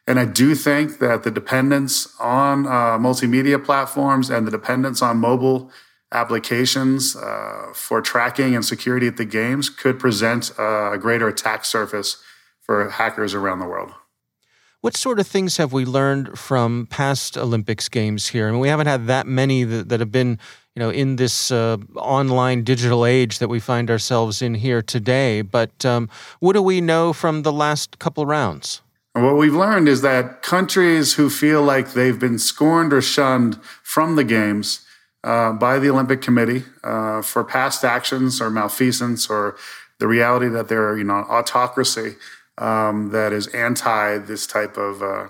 And 0.07 0.21
I 0.21 0.27
do 0.27 0.55
think 0.55 0.99
that 0.99 1.23
the 1.23 1.31
dependence 1.31 2.15
on 2.21 2.67
uh, 2.67 2.99
multimedia 2.99 3.63
platforms 3.63 4.29
and 4.29 4.47
the 4.47 4.51
dependence 4.51 5.01
on 5.01 5.17
mobile 5.17 5.71
applications 6.15 7.17
uh, 7.17 7.73
for 7.75 8.01
tracking 8.01 8.55
and 8.55 8.65
security 8.65 9.07
at 9.07 9.17
the 9.17 9.25
games 9.25 9.69
could 9.69 9.99
present 9.99 10.53
a 10.59 10.97
greater 10.99 11.29
attack 11.29 11.65
surface 11.65 12.23
for 12.61 12.89
hackers 12.89 13.35
around 13.35 13.59
the 13.59 13.67
world. 13.67 13.93
What 14.81 14.97
sort 14.97 15.19
of 15.19 15.27
things 15.27 15.57
have 15.57 15.73
we 15.73 15.87
learned 15.87 16.39
from 16.39 16.87
past 16.91 17.39
Olympics 17.39 17.89
games 17.89 18.29
here? 18.29 18.49
I 18.49 18.51
mean, 18.51 18.61
we 18.61 18.69
haven't 18.69 18.87
had 18.87 19.07
that 19.07 19.27
many 19.27 19.65
that, 19.65 19.89
that 19.89 20.01
have 20.01 20.13
been, 20.13 20.39
you 20.75 20.81
know, 20.81 20.91
in 20.91 21.17
this 21.17 21.51
uh, 21.51 21.79
online 21.97 22.65
digital 22.65 23.07
age 23.07 23.39
that 23.39 23.49
we 23.49 23.61
find 23.61 23.91
ourselves 23.91 24.43
in 24.43 24.55
here 24.55 24.83
today. 24.83 25.41
But 25.41 25.87
um, 25.87 26.11
what 26.41 26.53
do 26.53 26.61
we 26.61 26.83
know 26.83 27.15
from 27.15 27.43
the 27.43 27.53
last 27.53 27.99
couple 27.99 28.27
rounds? 28.27 28.83
What 29.15 29.37
we've 29.37 29.55
learned 29.55 29.89
is 29.89 30.03
that 30.03 30.43
countries 30.43 31.15
who 31.15 31.31
feel 31.31 31.63
like 31.63 31.93
they've 31.93 32.19
been 32.19 32.39
scorned 32.39 32.93
or 32.93 33.01
shunned 33.01 33.63
from 33.83 34.17
the 34.17 34.25
games 34.25 34.84
uh, 35.25 35.53
by 35.53 35.79
the 35.79 35.91
Olympic 35.91 36.23
Committee 36.23 36.65
uh, 36.85 37.23
for 37.23 37.43
past 37.43 37.85
actions 37.85 38.41
or 38.41 38.51
malfeasance 38.51 39.29
or 39.29 39.57
the 39.99 40.07
reality 40.07 40.49
that 40.49 40.69
they're, 40.69 40.97
you 40.97 41.05
know, 41.05 41.15
autocracy 41.15 42.17
um, 42.59 43.11
that 43.11 43.33
is 43.33 43.49
anti 43.49 44.19
this 44.19 44.47
type 44.47 44.77
of, 44.77 45.03
uh, 45.03 45.29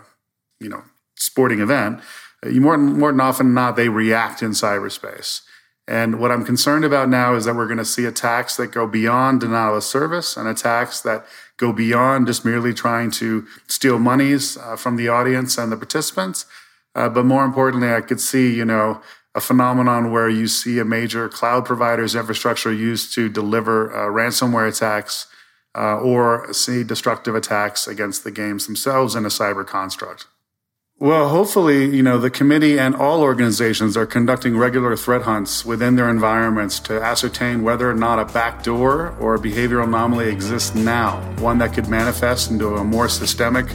you 0.60 0.68
know, 0.68 0.82
sporting 1.14 1.60
event, 1.60 2.00
you 2.44 2.60
more, 2.60 2.76
more 2.76 3.12
than 3.12 3.20
often 3.20 3.46
than 3.46 3.54
not, 3.54 3.76
they 3.76 3.88
react 3.88 4.42
in 4.42 4.50
cyberspace. 4.50 5.42
And 5.86 6.18
what 6.18 6.30
I'm 6.30 6.44
concerned 6.44 6.84
about 6.84 7.08
now 7.08 7.34
is 7.34 7.44
that 7.44 7.54
we're 7.54 7.66
going 7.66 7.78
to 7.78 7.84
see 7.84 8.04
attacks 8.06 8.56
that 8.56 8.72
go 8.72 8.86
beyond 8.86 9.40
denial 9.40 9.76
of 9.76 9.84
service 9.84 10.36
and 10.36 10.48
attacks 10.48 11.00
that 11.02 11.26
go 11.56 11.72
beyond 11.72 12.26
just 12.26 12.44
merely 12.44 12.72
trying 12.72 13.10
to 13.12 13.46
steal 13.68 13.98
monies 13.98 14.56
uh, 14.56 14.76
from 14.76 14.96
the 14.96 15.08
audience 15.08 15.58
and 15.58 15.70
the 15.70 15.76
participants. 15.76 16.46
Uh, 16.94 17.08
but 17.08 17.24
more 17.24 17.44
importantly, 17.44 17.92
I 17.92 18.00
could 18.00 18.20
see, 18.20 18.54
you 18.54 18.64
know, 18.64 19.02
a 19.34 19.40
phenomenon 19.40 20.12
where 20.12 20.28
you 20.28 20.46
see 20.46 20.78
a 20.78 20.84
major 20.84 21.28
cloud 21.28 21.64
provider's 21.64 22.14
infrastructure 22.14 22.72
used 22.72 23.12
to 23.14 23.28
deliver 23.28 23.92
uh, 23.92 24.10
ransomware 24.10 24.68
attacks 24.68 25.26
uh, 25.76 25.98
or 25.98 26.52
see 26.52 26.84
destructive 26.84 27.34
attacks 27.34 27.88
against 27.88 28.22
the 28.22 28.30
games 28.30 28.66
themselves 28.66 29.14
in 29.14 29.24
a 29.24 29.28
cyber 29.28 29.66
construct. 29.66 30.26
Well, 31.00 31.28
hopefully, 31.28 31.94
you 31.94 32.04
know, 32.04 32.18
the 32.18 32.30
committee 32.30 32.78
and 32.78 32.94
all 32.94 33.20
organizations 33.20 33.96
are 33.96 34.06
conducting 34.06 34.56
regular 34.56 34.96
threat 34.96 35.22
hunts 35.22 35.64
within 35.64 35.96
their 35.96 36.08
environments 36.08 36.78
to 36.80 37.02
ascertain 37.02 37.64
whether 37.64 37.90
or 37.90 37.94
not 37.94 38.20
a 38.20 38.32
backdoor 38.32 39.10
or 39.18 39.34
a 39.34 39.38
behavioral 39.40 39.82
anomaly 39.84 40.28
exists 40.28 40.72
now, 40.76 41.20
one 41.40 41.58
that 41.58 41.74
could 41.74 41.88
manifest 41.88 42.52
into 42.52 42.76
a 42.76 42.84
more 42.84 43.08
systemic 43.08 43.66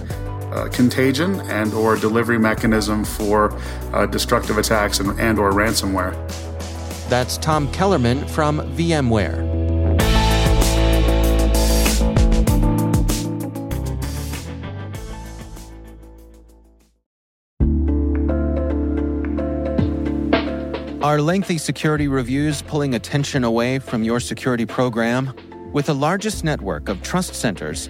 contagion 0.71 1.39
and 1.41 1.73
or 1.73 1.95
delivery 1.95 2.39
mechanism 2.39 3.03
for 3.05 3.53
uh, 3.93 4.05
destructive 4.05 4.57
attacks 4.57 4.99
and, 4.99 5.19
and 5.19 5.39
or 5.39 5.51
ransomware. 5.51 6.13
That's 7.09 7.37
Tom 7.37 7.67
Kellermann 7.69 8.29
from 8.29 8.59
VMware. 8.75 9.59
Are 21.01 21.21
lengthy 21.21 21.57
security 21.57 22.07
reviews 22.07 22.61
pulling 22.61 22.93
attention 22.93 23.43
away 23.43 23.79
from 23.79 24.03
your 24.03 24.19
security 24.19 24.67
program? 24.67 25.33
With 25.73 25.87
the 25.87 25.95
largest 25.95 26.43
network 26.43 26.87
of 26.87 27.01
trust 27.01 27.33
centers, 27.33 27.89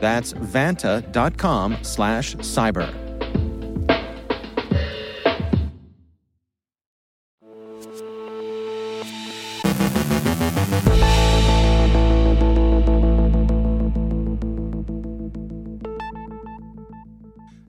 That's 0.00 0.32
vanta.com 0.32 1.78
slash 1.82 2.36
cyber. 2.36 3.08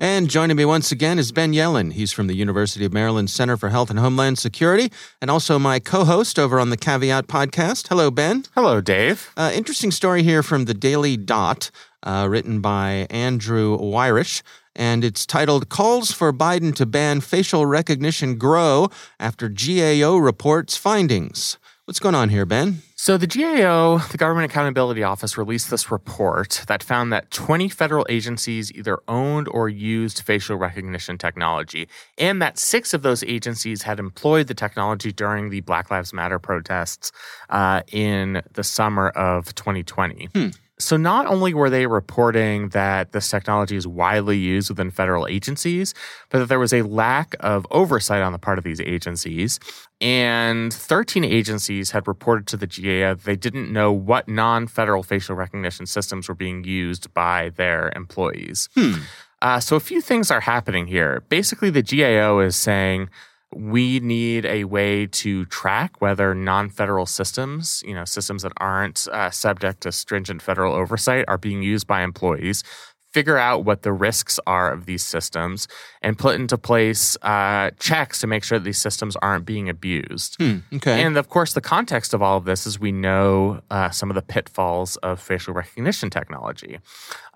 And 0.02 0.30
joining 0.30 0.56
me 0.56 0.64
once 0.64 0.92
again 0.94 1.20
is 1.20 1.32
Ben 1.34 1.52
Yellen. 1.52 1.92
He's 1.94 2.12
from 2.14 2.28
the 2.28 2.34
University 2.34 2.86
of 2.86 2.94
Maryland 2.94 3.30
Center 3.30 3.58
for 3.58 3.70
Health 3.70 3.90
and 3.90 4.00
Homeland 4.00 4.38
Security, 4.38 4.92
and 5.22 5.30
also 5.30 5.60
my 5.60 5.80
co 5.80 6.06
host 6.06 6.40
over 6.40 6.60
on 6.60 6.70
the 6.70 6.78
Caveat 6.78 7.28
podcast. 7.28 7.88
Hello, 7.90 8.10
Ben. 8.10 8.46
Hello, 8.56 8.80
Dave. 8.80 9.32
Uh, 9.36 9.52
interesting 9.54 9.92
story 9.92 10.24
here 10.24 10.42
from 10.42 10.66
the 10.66 10.74
Daily 10.74 11.18
Dot, 11.18 11.70
uh, 12.04 12.28
written 12.30 12.62
by 12.62 13.08
Andrew 13.10 13.78
Wyrich. 13.78 14.42
And 14.76 15.04
it's 15.04 15.26
titled 15.26 15.70
Calls 15.70 16.12
for 16.12 16.32
Biden 16.32 16.74
to 16.76 16.86
Ban 16.86 17.22
Facial 17.22 17.66
Recognition 17.66 18.38
Grow 18.38 18.90
After 19.20 19.50
GAO 19.50 20.18
Reports 20.18 20.78
Findings. 20.78 21.58
What's 21.90 22.00
going 22.00 22.14
on 22.14 22.30
here, 22.30 22.46
Ben? 22.46 22.84
So, 22.96 23.18
the 23.18 23.26
GAO, 23.26 23.98
the 23.98 24.18
Government 24.18 24.52
Accountability 24.52 25.02
Office, 25.02 25.40
released 25.40 25.72
this 25.72 25.90
report 25.90 26.64
that 26.68 26.84
found 26.84 27.12
that 27.12 27.32
20 27.32 27.68
federal 27.68 28.06
agencies 28.10 28.72
either 28.74 29.00
owned 29.08 29.48
or 29.50 29.70
used 29.70 30.22
facial 30.22 30.56
recognition 30.56 31.18
technology, 31.18 31.90
and 32.20 32.40
that 32.44 32.60
six 32.60 32.94
of 32.94 33.02
those 33.02 33.24
agencies 33.24 33.82
had 33.82 33.98
employed 33.98 34.46
the 34.46 34.54
technology 34.54 35.12
during 35.12 35.50
the 35.50 35.62
Black 35.62 35.90
Lives 35.90 36.14
Matter 36.14 36.38
protests 36.38 37.12
uh, 37.50 37.82
in 37.92 38.44
the 38.54 38.64
summer 38.64 39.10
of 39.10 39.56
2020. 39.56 40.30
Hmm. 40.36 40.50
So, 40.82 40.96
not 40.96 41.26
only 41.26 41.54
were 41.54 41.70
they 41.70 41.88
reporting 41.88 42.70
that 42.70 43.12
this 43.12 43.30
technology 43.30 43.76
is 43.76 43.86
widely 43.86 44.38
used 44.38 44.70
within 44.70 44.92
federal 44.92 45.28
agencies, 45.28 45.94
but 46.30 46.40
that 46.40 46.46
there 46.46 46.60
was 46.60 46.72
a 46.72 46.84
lack 46.84 47.36
of 47.42 47.68
oversight 47.70 48.22
on 48.22 48.32
the 48.32 48.40
part 48.40 48.58
of 48.58 48.64
these 48.64 48.80
agencies. 48.80 49.60
And 50.00 50.74
13 50.74 51.26
agencies 51.26 51.92
had 51.92 52.08
reported 52.08 52.48
to 52.48 52.58
the 52.58 52.66
GAO 52.66 53.16
they 53.16 53.36
didn't 53.36 53.74
know 53.74 53.92
what 53.92 54.30
non 54.30 54.68
federal 54.68 55.04
facial 55.04 55.36
recognition 55.36 55.86
systems 55.86 56.30
were 56.30 56.36
being 56.36 56.64
used 56.64 57.14
by 57.14 57.50
their 57.50 57.92
employees. 57.94 58.70
Hmm. 58.76 58.94
Uh, 59.42 59.60
so, 59.60 59.76
a 59.76 59.82
few 59.82 60.00
things 60.00 60.32
are 60.32 60.42
happening 60.42 60.88
here. 60.88 61.24
Basically, 61.28 61.70
the 61.70 61.84
GAO 61.84 62.40
is 62.40 62.56
saying, 62.56 63.10
we 63.56 64.00
need 64.00 64.46
a 64.46 64.66
way 64.66 65.08
to 65.08 65.46
track 65.46 66.02
whether 66.02 66.36
non-federal 66.36 67.06
systems, 67.06 67.84
you 67.86 67.94
know, 67.94 68.06
systems 68.06 68.44
that 68.44 68.52
aren't 68.58 69.08
uh, 69.08 69.32
subject 69.32 69.82
to 69.82 69.92
stringent 69.92 70.42
federal 70.42 70.74
oversight, 70.74 71.26
are 71.28 71.38
being 71.38 71.64
used 71.64 71.88
by 71.88 72.04
employees. 72.04 72.64
Figure 73.12 73.40
out 73.40 73.66
what 73.66 73.82
the 73.82 73.92
risks 73.92 74.40
are 74.46 74.72
of 74.72 74.86
these 74.86 75.04
systems 75.04 75.68
and 76.04 76.16
put 76.16 76.36
into 76.36 76.60
place 76.60 77.18
uh, 77.24 77.72
checks 77.80 78.22
to 78.22 78.28
make 78.28 78.44
sure 78.44 78.60
that 78.60 78.66
these 78.66 78.78
systems 78.78 79.16
aren't 79.16 79.46
being 79.46 79.68
abused. 79.68 80.36
Hmm, 80.38 80.58
okay. 80.76 81.02
And 81.02 81.18
of 81.18 81.28
course, 81.28 81.54
the 81.54 81.62
context 81.62 82.14
of 82.14 82.22
all 82.22 82.38
of 82.38 82.46
this 82.46 82.68
is 82.68 82.80
we 82.80 82.92
know 82.92 83.62
uh, 83.72 83.90
some 83.90 84.12
of 84.12 84.16
the 84.16 84.22
pitfalls 84.22 84.96
of 84.98 85.20
facial 85.20 85.56
recognition 85.56 86.12
technology. 86.12 86.78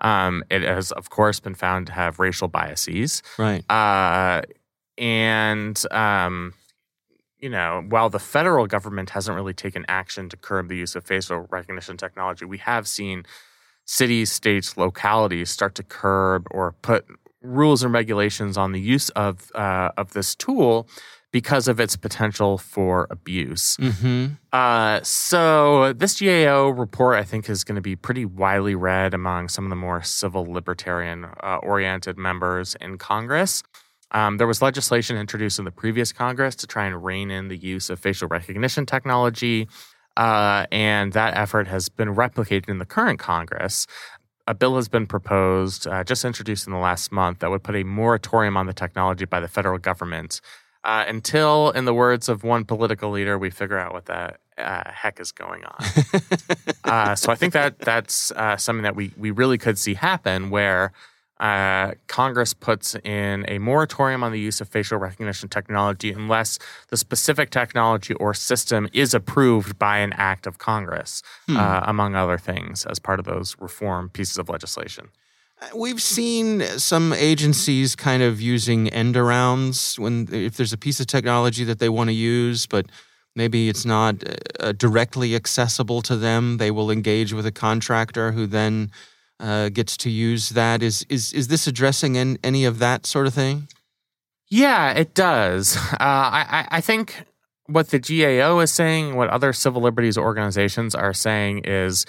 Um, 0.00 0.44
it 0.48 0.62
has, 0.62 0.92
of 0.92 1.10
course, 1.10 1.40
been 1.40 1.56
found 1.56 1.88
to 1.88 1.92
have 1.92 2.20
racial 2.20 2.46
biases. 2.46 3.24
right. 3.36 3.64
And 4.98 5.80
um, 5.90 6.54
you 7.38 7.50
know, 7.50 7.84
while 7.88 8.08
the 8.08 8.18
federal 8.18 8.66
government 8.66 9.10
hasn't 9.10 9.34
really 9.34 9.52
taken 9.54 9.84
action 9.88 10.28
to 10.30 10.36
curb 10.36 10.68
the 10.68 10.76
use 10.76 10.96
of 10.96 11.04
facial 11.04 11.46
recognition 11.50 11.96
technology, 11.96 12.44
we 12.44 12.58
have 12.58 12.88
seen 12.88 13.26
cities, 13.84 14.32
states, 14.32 14.76
localities 14.76 15.50
start 15.50 15.74
to 15.74 15.82
curb 15.82 16.46
or 16.50 16.72
put 16.80 17.04
rules 17.42 17.82
and 17.82 17.92
regulations 17.92 18.56
on 18.56 18.72
the 18.72 18.80
use 18.80 19.10
of 19.10 19.52
uh, 19.54 19.90
of 19.96 20.12
this 20.14 20.34
tool 20.34 20.88
because 21.32 21.66
of 21.66 21.80
its 21.80 21.96
potential 21.96 22.56
for 22.56 23.08
abuse. 23.10 23.76
Mm-hmm. 23.78 24.34
Uh, 24.52 25.00
so 25.02 25.92
this 25.92 26.20
GAO 26.20 26.68
report, 26.68 27.16
I 27.16 27.24
think, 27.24 27.50
is 27.50 27.64
going 27.64 27.74
to 27.74 27.82
be 27.82 27.96
pretty 27.96 28.24
widely 28.24 28.76
read 28.76 29.14
among 29.14 29.48
some 29.48 29.64
of 29.64 29.70
the 29.70 29.76
more 29.76 30.00
civil 30.00 30.44
libertarian 30.44 31.26
uh, 31.42 31.56
oriented 31.56 32.16
members 32.16 32.76
in 32.80 32.98
Congress. 32.98 33.64
Um, 34.14 34.38
there 34.38 34.46
was 34.46 34.62
legislation 34.62 35.16
introduced 35.16 35.58
in 35.58 35.66
the 35.66 35.70
previous 35.70 36.12
Congress 36.12 36.54
to 36.56 36.66
try 36.66 36.86
and 36.86 37.04
rein 37.04 37.30
in 37.30 37.48
the 37.48 37.56
use 37.56 37.90
of 37.90 38.00
facial 38.00 38.28
recognition 38.28 38.86
technology, 38.86 39.68
uh, 40.16 40.66
and 40.72 41.12
that 41.12 41.36
effort 41.36 41.66
has 41.66 41.88
been 41.88 42.14
replicated 42.14 42.68
in 42.68 42.78
the 42.78 42.86
current 42.86 43.18
Congress. 43.18 43.86
A 44.46 44.54
bill 44.54 44.76
has 44.76 44.88
been 44.88 45.06
proposed, 45.06 45.86
uh, 45.86 46.04
just 46.04 46.24
introduced 46.24 46.66
in 46.66 46.72
the 46.72 46.78
last 46.78 47.12
month, 47.12 47.40
that 47.40 47.50
would 47.50 47.62
put 47.62 47.74
a 47.74 47.82
moratorium 47.84 48.56
on 48.56 48.66
the 48.66 48.72
technology 48.72 49.24
by 49.24 49.40
the 49.40 49.48
federal 49.48 49.78
government 49.78 50.40
uh, 50.84 51.04
until, 51.08 51.70
in 51.70 51.86
the 51.86 51.94
words 51.94 52.28
of 52.28 52.44
one 52.44 52.64
political 52.64 53.10
leader, 53.10 53.38
we 53.38 53.50
figure 53.50 53.78
out 53.78 53.92
what 53.92 54.04
the 54.04 54.34
uh, 54.58 54.90
heck 54.90 55.18
is 55.18 55.32
going 55.32 55.64
on. 55.64 55.86
uh, 56.84 57.14
so 57.14 57.32
I 57.32 57.34
think 57.34 57.54
that 57.54 57.78
that's 57.78 58.30
uh, 58.32 58.56
something 58.56 58.82
that 58.82 58.94
we 58.94 59.12
we 59.16 59.30
really 59.30 59.58
could 59.58 59.78
see 59.78 59.94
happen, 59.94 60.50
where 60.50 60.92
uh, 61.40 61.92
Congress 62.06 62.54
puts 62.54 62.94
in 62.96 63.44
a 63.48 63.58
moratorium 63.58 64.22
on 64.22 64.30
the 64.30 64.38
use 64.38 64.60
of 64.60 64.68
facial 64.68 64.98
recognition 64.98 65.48
technology 65.48 66.12
unless 66.12 66.58
the 66.88 66.96
specific 66.96 67.50
technology 67.50 68.14
or 68.14 68.34
system 68.34 68.88
is 68.92 69.14
approved 69.14 69.78
by 69.78 69.98
an 69.98 70.12
act 70.12 70.46
of 70.46 70.58
Congress, 70.58 71.22
uh, 71.48 71.80
among 71.84 72.14
other 72.14 72.38
things, 72.38 72.86
as 72.86 72.98
part 72.98 73.18
of 73.18 73.24
those 73.24 73.56
reform 73.58 74.08
pieces 74.10 74.38
of 74.38 74.48
legislation. 74.48 75.08
We've 75.74 76.02
seen 76.02 76.60
some 76.78 77.12
agencies 77.12 77.96
kind 77.96 78.22
of 78.22 78.40
using 78.40 78.88
end 78.88 79.14
arounds 79.14 79.98
when 79.98 80.28
if 80.30 80.56
there's 80.56 80.72
a 80.72 80.78
piece 80.78 81.00
of 81.00 81.06
technology 81.06 81.64
that 81.64 81.78
they 81.78 81.88
want 81.88 82.08
to 82.08 82.14
use, 82.14 82.66
but 82.66 82.86
maybe 83.34 83.68
it's 83.68 83.84
not 83.84 84.22
uh, 84.60 84.72
directly 84.72 85.34
accessible 85.34 86.02
to 86.02 86.16
them. 86.16 86.58
They 86.58 86.70
will 86.70 86.90
engage 86.90 87.32
with 87.32 87.46
a 87.46 87.52
contractor 87.52 88.32
who 88.32 88.46
then 88.46 88.90
uh, 89.40 89.68
gets 89.68 89.96
to 89.98 90.10
use 90.10 90.50
that. 90.50 90.82
Is 90.82 91.04
is 91.08 91.32
is 91.32 91.48
this 91.48 91.66
addressing 91.66 92.16
in, 92.16 92.38
any 92.42 92.64
of 92.64 92.78
that 92.78 93.06
sort 93.06 93.26
of 93.26 93.34
thing? 93.34 93.68
Yeah, 94.48 94.92
it 94.92 95.14
does. 95.14 95.76
Uh, 95.94 95.96
I, 96.00 96.68
I 96.70 96.80
think 96.80 97.24
what 97.66 97.88
the 97.88 97.98
GAO 97.98 98.58
is 98.58 98.70
saying, 98.70 99.14
what 99.14 99.30
other 99.30 99.52
civil 99.52 99.80
liberties 99.80 100.18
organizations 100.18 100.94
are 100.94 101.14
saying 101.14 101.60
is 101.64 102.04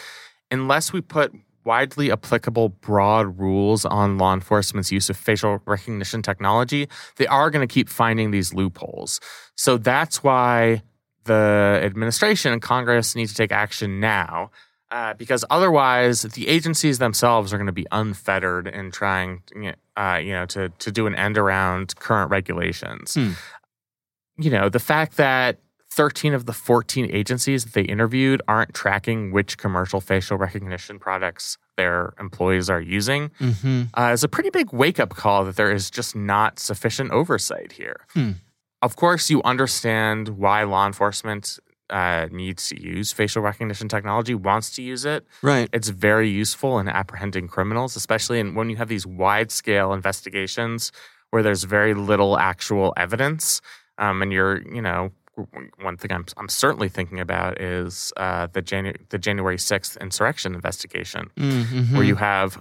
unless 0.51 0.91
we 0.91 1.01
put 1.01 1.33
widely 1.63 2.11
applicable 2.11 2.69
broad 2.69 3.39
rules 3.39 3.85
on 3.85 4.17
law 4.17 4.33
enforcement's 4.33 4.91
use 4.91 5.09
of 5.09 5.17
facial 5.17 5.61
recognition 5.65 6.21
technology, 6.21 6.87
they 7.17 7.27
are 7.27 7.49
going 7.49 7.67
to 7.67 7.73
keep 7.73 7.89
finding 7.89 8.31
these 8.31 8.53
loopholes. 8.53 9.19
So 9.55 9.77
that's 9.77 10.23
why 10.23 10.83
the 11.23 11.81
administration 11.83 12.53
and 12.53 12.61
Congress 12.61 13.15
need 13.15 13.27
to 13.27 13.35
take 13.35 13.51
action 13.51 13.99
now. 13.99 14.51
Uh, 14.91 15.13
because 15.15 15.43
otherwise, 15.49 16.21
the 16.21 16.47
agencies 16.47 16.99
themselves 16.99 17.51
are 17.51 17.57
going 17.57 17.65
to 17.65 17.73
be 17.73 17.87
unfettered 17.91 18.67
in 18.67 18.91
trying, 18.91 19.41
uh, 19.97 20.19
you 20.23 20.31
know, 20.31 20.45
to 20.45 20.69
to 20.69 20.91
do 20.91 21.07
an 21.07 21.15
end 21.15 21.37
around 21.37 21.95
current 21.95 22.29
regulations. 22.29 23.15
Hmm. 23.15 23.31
You 24.37 24.51
know, 24.51 24.69
the 24.69 24.79
fact 24.79 25.17
that 25.17 25.59
13 25.91 26.33
of 26.33 26.45
the 26.45 26.53
14 26.53 27.09
agencies 27.11 27.63
that 27.63 27.73
they 27.73 27.83
interviewed 27.83 28.41
aren't 28.47 28.73
tracking 28.73 29.31
which 29.31 29.57
commercial 29.57 30.01
facial 30.01 30.37
recognition 30.37 30.99
products 30.99 31.57
their 31.77 32.13
employees 32.19 32.69
are 32.69 32.81
using 32.81 33.29
Mm-hmm. 33.39 33.83
uh, 33.97 34.11
is 34.11 34.23
a 34.23 34.27
pretty 34.27 34.49
big 34.49 34.71
wake 34.73 34.99
up 34.99 35.09
call 35.15 35.45
that 35.45 35.55
there 35.55 35.71
is 35.71 35.89
just 35.89 36.15
not 36.15 36.59
sufficient 36.59 37.11
oversight 37.11 37.71
here. 37.73 38.01
Hmm. 38.13 38.31
Of 38.81 38.97
course, 38.97 39.29
you 39.29 39.41
understand 39.43 40.29
why 40.29 40.63
law 40.63 40.85
enforcement 40.85 41.57
uh, 41.89 42.27
needs 42.31 42.67
to 42.69 42.81
use 42.81 43.11
facial 43.11 43.41
recognition 43.41 43.87
technology, 43.87 44.33
wants 44.35 44.75
to 44.75 44.81
use 44.81 45.05
it. 45.05 45.25
Right. 45.41 45.69
It's 45.73 45.89
very 45.89 46.29
useful 46.29 46.79
in 46.79 46.87
apprehending 46.87 47.47
criminals, 47.47 47.95
especially 47.95 48.39
in, 48.39 48.55
when 48.55 48.69
you 48.69 48.75
have 48.77 48.87
these 48.87 49.05
wide 49.05 49.51
scale 49.51 49.93
investigations 49.93 50.91
where 51.31 51.43
there's 51.43 51.63
very 51.63 51.93
little 51.93 52.37
actual 52.37 52.93
evidence. 52.97 53.61
Um, 53.97 54.21
and 54.21 54.31
you're, 54.33 54.61
you 54.73 54.81
know, 54.81 55.11
one 55.81 55.97
thing 55.97 56.11
I'm, 56.11 56.25
I'm 56.37 56.47
certainly 56.49 56.87
thinking 56.89 57.19
about 57.19 57.59
is 57.61 58.13
uh, 58.17 58.47
the, 58.53 58.61
Janu- 58.61 58.97
the 59.09 59.17
January 59.17 59.57
6th 59.57 59.99
insurrection 59.99 60.55
investigation, 60.55 61.29
Mm-hmm. 61.37 61.93
where 61.95 62.05
you 62.05 62.15
have 62.15 62.57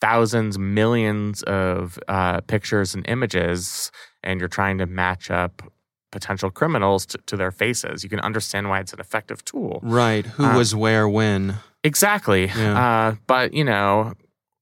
thousands, 0.00 0.58
millions 0.58 1.42
of 1.44 1.98
uh, 2.08 2.40
pictures 2.42 2.94
and 2.94 3.08
images, 3.08 3.90
and 4.22 4.40
you're 4.40 4.48
trying 4.48 4.78
to 4.78 4.86
match 4.86 5.30
up 5.30 5.62
potential 6.12 6.50
criminals 6.50 7.04
to, 7.06 7.18
to 7.26 7.36
their 7.36 7.50
faces. 7.50 8.02
You 8.04 8.10
can 8.10 8.20
understand 8.20 8.68
why 8.68 8.80
it's 8.80 8.92
an 8.92 9.00
effective 9.00 9.44
tool. 9.44 9.80
right. 9.82 10.24
Who 10.26 10.44
Uh, 10.44 10.56
was 10.56 10.74
where 10.74 11.08
when? 11.08 11.56
Exactly. 11.84 12.46
Yeah. 12.46 12.78
Uh, 13.10 13.14
but, 13.26 13.52
you 13.52 13.64
know, 13.64 14.14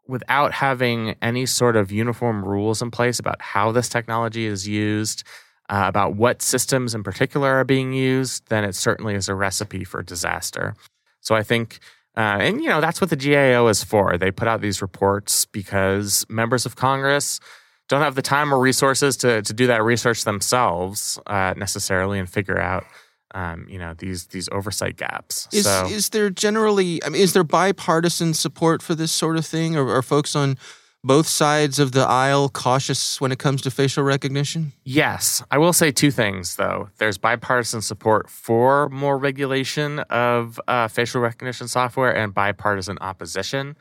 without 0.07 0.53
having 0.53 1.15
any 1.23 1.47
sort 1.47 1.77
of 1.77 1.91
uniform 1.91 2.45
rules 2.45 2.83
in 2.83 2.91
place 2.91 3.19
about 3.19 3.41
how 3.41 3.73
this 3.73 3.89
technology 3.89 4.47
is 4.47 4.67
used, 4.69 5.23
uh, 5.71 5.85
about 5.87 6.15
what 6.17 6.43
systems 6.43 6.95
in 6.95 7.03
particular 7.03 7.55
are 7.55 7.65
being 7.65 7.93
used, 7.95 8.49
then 8.49 8.65
it 8.65 8.75
certainly 8.75 9.15
is 9.15 9.29
a 9.29 9.35
recipe 9.35 9.85
for 9.85 10.03
disaster. 10.03 10.75
So 11.21 11.35
I 11.35 11.43
think, 11.43 11.79
uh, 12.17 12.37
and, 12.41 12.63
you 12.63 12.69
know, 12.69 12.81
that's 12.83 13.01
what 13.01 13.09
the 13.11 13.17
GAO 13.17 13.67
is 13.69 13.83
for. 13.83 14.19
They 14.19 14.31
put 14.31 14.47
out 14.47 14.61
these 14.61 14.83
reports 14.83 15.47
because 15.47 16.27
members 16.29 16.67
of 16.67 16.77
Congress 16.77 17.41
don't 17.89 18.03
have 18.03 18.15
the 18.15 18.23
time 18.23 18.53
or 18.53 18.59
resources 18.59 19.17
to, 19.19 19.43
to 19.43 19.53
do 19.53 19.67
that 19.67 19.83
research 19.83 20.25
themselves 20.25 21.19
uh, 21.27 21.55
necessarily 21.57 22.19
and 22.19 22.29
figure 22.29 22.59
out. 22.59 22.85
Um, 23.37 23.67
you 23.69 23.81
know 23.81 23.95
these 23.95 24.29
these 24.29 24.49
oversight 24.53 24.97
gaps. 24.97 25.49
Is 25.53 25.65
so 25.65 25.89
is 25.91 26.11
there 26.11 26.31
generally? 26.31 27.03
I 27.03 27.09
mean, 27.09 27.21
is 27.21 27.33
there 27.33 27.43
bipartisan 27.43 28.33
support 28.33 28.81
for 28.81 28.95
this 28.95 29.11
sort 29.11 29.37
of 29.37 29.45
thing, 29.45 29.75
or 29.75 29.93
are 29.93 30.03
folks 30.03 30.37
on 30.37 30.57
both 31.05 31.29
sides 31.29 31.79
of 31.79 31.93
the 31.93 32.01
aisle 32.01 32.49
cautious 32.49 33.21
when 33.21 33.31
it 33.31 33.39
comes 33.39 33.61
to 33.63 33.71
facial 33.71 34.03
recognition? 34.03 34.73
Yes, 34.85 35.43
I 35.51 35.59
will 35.59 35.75
say 35.75 35.93
two 35.93 36.11
things 36.11 36.57
though. 36.57 36.89
There's 36.97 37.19
bipartisan 37.19 37.83
support 37.83 38.31
for 38.31 38.89
more 38.89 39.19
regulation 39.19 39.99
of 40.11 40.59
uh, 40.67 40.89
facial 40.89 41.21
recognition 41.21 41.69
software 41.69 42.17
and 42.17 42.33
bipartisan 42.33 42.99
opposition. 43.01 43.77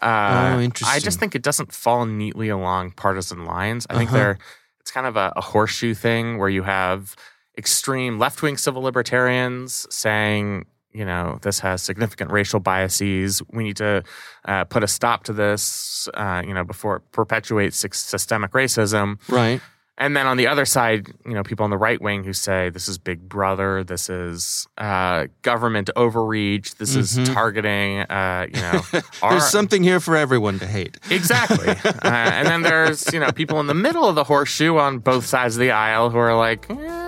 Uh, 0.00 0.56
Oh, 0.58 0.86
I 0.86 0.98
just 1.00 1.18
think 1.20 1.34
it 1.34 1.42
doesn't 1.42 1.72
fall 1.72 2.06
neatly 2.06 2.48
along 2.48 2.92
partisan 2.92 3.44
lines. 3.44 3.86
I 3.90 3.96
think 3.96 4.10
Uh-huh. 4.10 4.18
they're 4.18 4.38
it's 4.80 4.90
kind 4.90 5.06
of 5.06 5.16
a, 5.16 5.32
a 5.36 5.40
horseshoe 5.42 5.92
thing 5.94 6.38
where 6.38 6.48
you 6.48 6.62
have 6.62 7.14
extreme 7.58 8.18
left 8.18 8.40
wing 8.42 8.56
civil 8.56 8.80
libertarians 8.82 9.86
saying, 9.90 10.64
you 10.92 11.04
know, 11.04 11.38
this 11.42 11.58
has 11.60 11.82
significant 11.82 12.30
racial 12.30 12.60
biases. 12.60 13.42
We 13.52 13.64
need 13.64 13.76
to 13.76 14.02
uh, 14.46 14.64
put 14.64 14.82
a 14.82 14.88
stop 14.88 15.24
to 15.24 15.32
this, 15.32 16.08
uh, 16.14 16.42
you 16.46 16.54
know, 16.54 16.64
before 16.64 16.96
it 16.96 17.02
perpetuates 17.12 17.76
systemic 17.92 18.52
racism. 18.52 19.18
Right. 19.28 19.60
And 19.98 20.16
then 20.16 20.28
on 20.28 20.36
the 20.36 20.46
other 20.46 20.64
side, 20.64 21.08
you 21.26 21.34
know, 21.34 21.42
people 21.42 21.64
on 21.64 21.70
the 21.70 21.76
right 21.76 22.00
wing 22.00 22.22
who 22.22 22.32
say 22.32 22.70
this 22.70 22.86
is 22.86 22.98
Big 22.98 23.28
Brother, 23.28 23.82
this 23.82 24.08
is 24.08 24.66
uh, 24.78 25.26
government 25.42 25.90
overreach, 25.96 26.76
this 26.76 26.96
mm-hmm. 26.96 27.22
is 27.22 27.28
targeting. 27.28 28.00
Uh, 28.02 28.46
you 28.54 28.60
know, 28.60 28.80
our... 29.22 29.32
there's 29.32 29.50
something 29.50 29.82
here 29.82 29.98
for 29.98 30.16
everyone 30.16 30.60
to 30.60 30.66
hate. 30.66 30.98
Exactly. 31.10 31.68
uh, 31.84 31.98
and 32.04 32.46
then 32.46 32.62
there's 32.62 33.12
you 33.12 33.18
know 33.18 33.32
people 33.32 33.58
in 33.58 33.66
the 33.66 33.74
middle 33.74 34.04
of 34.04 34.14
the 34.14 34.24
horseshoe 34.24 34.76
on 34.76 35.00
both 35.00 35.26
sides 35.26 35.56
of 35.56 35.60
the 35.60 35.72
aisle 35.72 36.10
who 36.10 36.18
are 36.18 36.36
like. 36.36 36.70
Eh, 36.70 37.07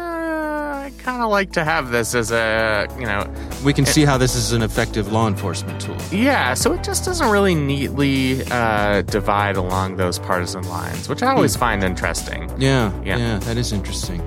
kind 1.01 1.23
of 1.23 1.31
like 1.31 1.53
to 1.53 1.65
have 1.65 1.91
this 1.91 2.15
as 2.15 2.31
a, 2.31 2.87
you 2.99 3.07
know. 3.07 3.33
We 3.65 3.73
can 3.73 3.85
it, 3.85 3.89
see 3.89 4.05
how 4.05 4.19
this 4.19 4.35
is 4.35 4.53
an 4.53 4.63
effective 4.63 5.13
law 5.13 5.29
enforcement 5.29 5.81
tool. 5.81 5.97
Yeah, 6.11 6.55
so 6.55 6.73
it 6.73 6.85
just 6.85 7.05
doesn't 7.05 7.31
really 7.31 7.55
neatly 7.55 8.43
uh, 8.51 9.03
divide 9.03 9.57
along 9.57 9.97
those 9.97 10.19
partisan 10.19 10.63
lines, 10.69 11.09
which 11.09 11.23
I 11.23 11.33
always 11.33 11.57
mm. 11.57 11.61
find 11.61 11.85
interesting. 11.85 12.51
Yeah, 12.59 12.93
yeah, 13.03 13.17
yeah, 13.17 13.39
that 13.41 13.57
is 13.57 13.73
interesting. 13.73 14.21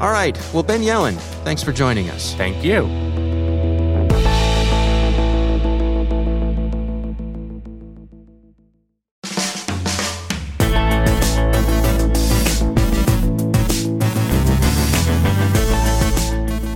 All 0.00 0.10
right, 0.10 0.36
well, 0.52 0.62
Ben 0.62 0.80
Yellen, 0.80 1.16
thanks 1.44 1.62
for 1.62 1.72
joining 1.72 2.10
us. 2.10 2.34
Thank 2.34 2.64
you. 2.64 3.21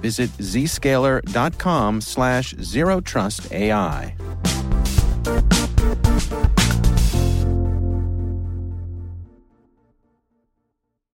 Visit 0.00 0.30
zscaler.com 0.38 2.00
slash 2.00 2.54
zero 2.60 3.00
trust 3.00 3.52
AI. 3.52 4.14